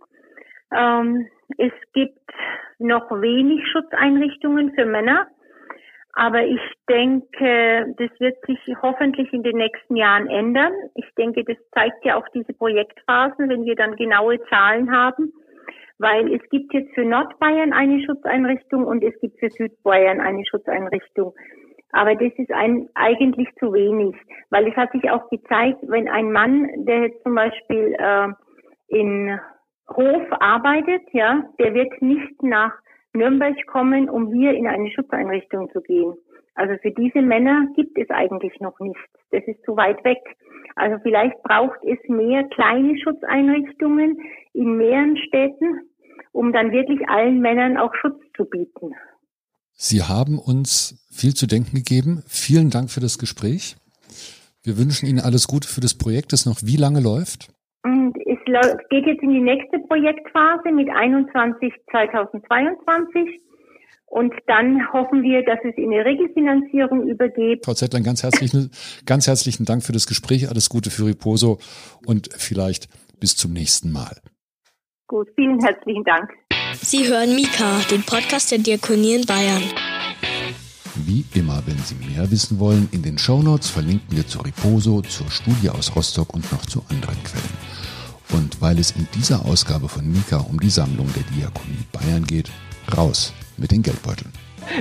Ähm, 0.75 1.29
es 1.59 1.73
gibt 1.93 2.19
noch 2.79 3.09
wenig 3.11 3.65
Schutzeinrichtungen 3.71 4.73
für 4.75 4.85
Männer. 4.85 5.29
Aber 6.15 6.45
ich 6.45 6.61
denke, 6.89 7.95
das 7.97 8.11
wird 8.19 8.45
sich 8.47 8.59
hoffentlich 8.83 9.33
in 9.33 9.45
den 9.45 9.59
nächsten 9.59 9.95
Jahren 9.95 10.27
ändern. 10.27 10.73
Ich 10.97 11.09
denke, 11.17 11.45
das 11.45 11.57
zeigt 11.73 12.05
ja 12.05 12.17
auch 12.17 12.27
diese 12.35 12.53
Projektphasen, 12.53 13.49
wenn 13.49 13.65
wir 13.65 13.77
dann 13.77 13.95
genaue 13.95 14.43
Zahlen 14.47 14.91
haben. 14.91 15.33
Weil 15.99 16.33
es 16.33 16.49
gibt 16.51 16.73
jetzt 16.73 16.95
für 16.95 17.05
Nordbayern 17.05 17.73
eine 17.73 18.01
Schutzeinrichtung 18.05 18.85
und 18.85 19.03
es 19.03 19.19
gibt 19.21 19.39
für 19.41 19.51
Südbayern 19.51 20.21
eine 20.21 20.45
Schutzeinrichtung. 20.47 21.35
Aber 21.91 22.15
das 22.15 22.33
ist 22.37 22.53
ein, 22.53 22.89
eigentlich 22.95 23.49
zu 23.59 23.73
wenig, 23.73 24.15
weil 24.51 24.69
es 24.69 24.77
hat 24.77 24.93
sich 24.93 25.11
auch 25.11 25.29
gezeigt, 25.31 25.79
wenn 25.83 26.09
ein 26.09 26.31
Mann, 26.33 26.69
der 26.85 27.07
jetzt 27.07 27.23
zum 27.23 27.35
Beispiel 27.35 27.97
äh, 27.99 28.29
in 28.89 29.41
Hof 29.89 30.23
arbeitet, 30.31 31.03
ja, 31.13 31.45
der 31.59 31.75
wird 31.75 32.03
nicht 32.03 32.43
nach 32.43 32.73
Nürnberg 33.15 33.57
kommen, 33.67 34.11
um 34.11 34.33
hier 34.33 34.53
in 34.53 34.67
eine 34.67 34.91
Schutzeinrichtung 34.91 35.71
zu 35.71 35.81
gehen. 35.81 36.15
Also 36.55 36.75
für 36.83 36.91
diese 36.91 37.23
Männer 37.23 37.69
gibt 37.75 37.97
es 37.99 38.11
eigentlich 38.11 38.59
noch 38.61 38.79
nichts. 38.81 39.01
Das 39.31 39.43
ist 39.47 39.63
zu 39.65 39.77
weit 39.77 40.05
weg. 40.05 40.19
Also 40.79 40.97
vielleicht 41.03 41.43
braucht 41.43 41.79
es 41.85 41.99
mehr 42.09 42.45
kleine 42.45 42.99
Schutzeinrichtungen 42.99 44.19
in 44.53 44.77
mehreren 44.77 45.17
Städten, 45.17 45.81
um 46.33 46.53
dann 46.53 46.73
wirklich 46.73 47.09
allen 47.09 47.41
Männern 47.41 47.77
auch 47.77 47.95
Schutz 47.95 48.21
zu 48.37 48.45
bieten. 48.45 48.93
Sie 49.73 50.03
haben 50.03 50.39
uns 50.39 51.07
viel 51.11 51.35
zu 51.35 51.47
denken 51.47 51.77
gegeben. 51.77 52.23
Vielen 52.27 52.71
Dank 52.71 52.91
für 52.91 53.01
das 53.01 53.19
Gespräch. 53.19 53.77
Wir 54.65 54.77
wünschen 54.77 55.07
Ihnen 55.07 55.21
alles 55.21 55.47
Gute 55.47 55.69
für 55.69 55.81
das 55.81 55.97
Projekt, 55.97 56.33
das 56.33 56.47
noch 56.47 56.59
wie 56.63 56.77
lange 56.77 57.01
läuft? 57.01 57.49
Und 57.85 58.17
es 58.27 58.39
geht 58.91 59.07
jetzt 59.07 59.23
in 59.23 59.31
die 59.31 59.41
nächste 59.41 59.79
Projektphase 59.81 60.73
mit 60.73 60.89
21 60.89 61.73
2022. 61.91 63.41
Und 64.11 64.33
dann 64.47 64.91
hoffen 64.93 65.23
wir, 65.23 65.45
dass 65.45 65.59
es 65.65 65.77
in 65.77 65.93
eine 65.93 66.05
Regelfinanzierung 66.05 67.09
übergeht. 67.09 67.65
Frau 67.65 67.75
Zettlein, 67.75 68.03
ganz 68.03 68.23
herzlichen, 68.23 68.71
ganz 69.05 69.27
herzlichen 69.27 69.67
Dank 69.67 69.83
für 69.83 69.93
das 69.93 70.07
Gespräch. 70.07 70.49
Alles 70.49 70.71
Gute 70.71 70.91
für 70.91 71.07
Riposo 71.07 71.59
und 72.07 72.31
vielleicht 72.37 72.89
bis 73.21 73.37
zum 73.37 73.53
nächsten 73.53 73.93
Mal. 73.93 74.17
Gut, 75.07 75.29
vielen 75.35 75.61
herzlichen 75.63 76.05
Dank. 76.05 76.31
Sie 76.81 77.07
hören 77.07 77.35
Mika, 77.35 77.81
den 77.91 78.03
Podcast 78.03 78.51
der 78.51 78.59
Diakonie 78.59 79.15
in 79.15 79.27
Bayern. 79.27 79.63
Wie 81.07 81.25
immer, 81.35 81.63
wenn 81.67 81.79
Sie 81.79 81.95
mehr 81.95 82.31
wissen 82.31 82.59
wollen, 82.59 82.89
in 82.93 83.03
den 83.03 83.19
Shownotes 83.19 83.71
verlinken 83.71 84.17
wir 84.17 84.27
zu 84.27 84.41
Riposo, 84.41 85.03
zur 85.03 85.31
Studie 85.31 85.71
aus 85.71 85.95
Rostock 85.95 86.35
und 86.35 86.51
noch 86.51 86.65
zu 86.67 86.83
anderen 86.89 87.23
Quellen. 87.25 87.59
Und 88.33 88.61
weil 88.61 88.79
es 88.79 88.91
in 88.93 89.07
dieser 89.15 89.45
Ausgabe 89.45 89.89
von 89.89 90.11
Mika 90.11 90.39
um 90.39 90.59
die 90.59 90.71
Sammlung 90.71 91.09
der 91.15 91.23
Diakonie 91.35 91.87
Bayern 91.93 92.25
geht, 92.25 92.51
raus 92.97 93.33
mit 93.59 93.71
den 93.71 93.83
Geldbeuteln. 93.83 94.33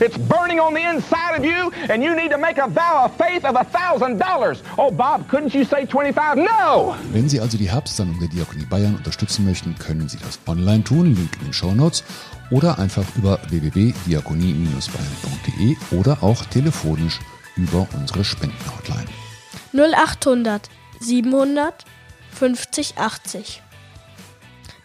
It's 0.01 0.17
burning 0.17 0.59
on 0.59 0.75
the 0.75 0.81
inside 0.81 1.37
of 1.37 1.45
you, 1.45 1.71
and 1.89 2.03
you 2.03 2.13
need 2.13 2.29
to 2.31 2.37
make 2.37 2.57
a 2.57 2.67
vow 2.67 3.05
of 3.05 3.15
faith 3.17 3.45
of 3.45 3.55
a 3.55 3.63
thousand 3.63 4.19
dollars. 4.19 4.61
Oh, 4.77 4.91
Bob, 4.91 5.29
couldn't 5.29 5.53
you 5.53 5.63
say 5.63 5.85
25? 5.85 6.43
No! 6.43 6.93
Wenn 7.13 7.29
Sie 7.29 7.39
also 7.39 7.57
die 7.57 7.71
Herbstsammlung 7.71 8.19
der 8.19 8.27
Diakonie 8.27 8.65
Bayern 8.65 8.95
unterstützen 8.95 9.45
möchten, 9.45 9.77
können 9.77 10.09
Sie 10.09 10.17
das 10.17 10.39
online 10.45 10.83
tun, 10.83 11.15
Link 11.15 11.29
in 11.39 11.45
den 11.45 11.53
Show 11.53 11.73
Notes, 11.73 12.03
oder 12.51 12.77
einfach 12.79 13.05
über 13.15 13.39
www.diakonie-bayern.de 13.49 15.77
oder 15.97 16.17
auch 16.21 16.43
telefonisch 16.45 17.21
über 17.55 17.87
unsere 17.93 18.25
Spendenhotline. 18.25 19.07
0800 19.73 20.69
700 20.99 21.85
50 22.31 22.97
80 22.97 23.61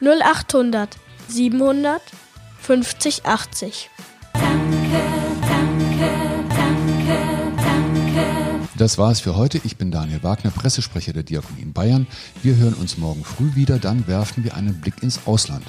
0800 0.01 0.97
700 1.29 2.01
50 2.63 3.27
80 3.27 3.91
Das 8.77 8.99
war 8.99 9.11
es 9.11 9.21
für 9.21 9.37
heute. 9.37 9.61
Ich 9.65 9.77
bin 9.77 9.91
Daniel 9.91 10.23
Wagner, 10.23 10.53
Pressesprecher 10.53 11.13
der 11.13 11.25
Diakonie 11.25 11.63
in 11.63 11.73
Bayern. 11.73 12.07
Wir 12.43 12.55
hören 12.57 12.75
uns 12.75 12.99
morgen 12.99 13.25
früh 13.25 13.55
wieder, 13.57 13.79
dann 13.79 14.07
werfen 14.07 14.45
wir 14.45 14.55
einen 14.55 14.81
Blick 14.81 15.03
ins 15.03 15.27
Ausland. 15.27 15.65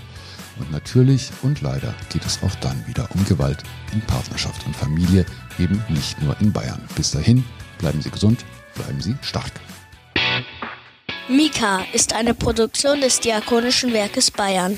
Und 0.59 0.71
natürlich 0.71 1.31
und 1.41 1.61
leider 1.61 1.95
geht 2.09 2.25
es 2.25 2.39
auch 2.43 2.55
dann 2.61 2.85
wieder 2.87 3.09
um 3.15 3.25
Gewalt 3.25 3.63
in 3.91 4.01
Partnerschaft 4.01 4.63
und 4.67 4.75
Familie, 4.75 5.25
eben 5.57 5.83
nicht 5.89 6.21
nur 6.21 6.39
in 6.41 6.53
Bayern. 6.53 6.81
Bis 6.95 7.09
dahin, 7.09 7.43
bleiben 7.79 8.01
Sie 8.01 8.11
gesund, 8.11 8.45
bleiben 8.75 9.01
Sie 9.01 9.15
stark. 9.21 9.51
Mika 11.27 11.81
ist 11.93 12.13
eine 12.13 12.35
Produktion 12.35 13.01
des 13.01 13.19
Diakonischen 13.19 13.93
Werkes 13.93 14.29
Bayern. 14.29 14.77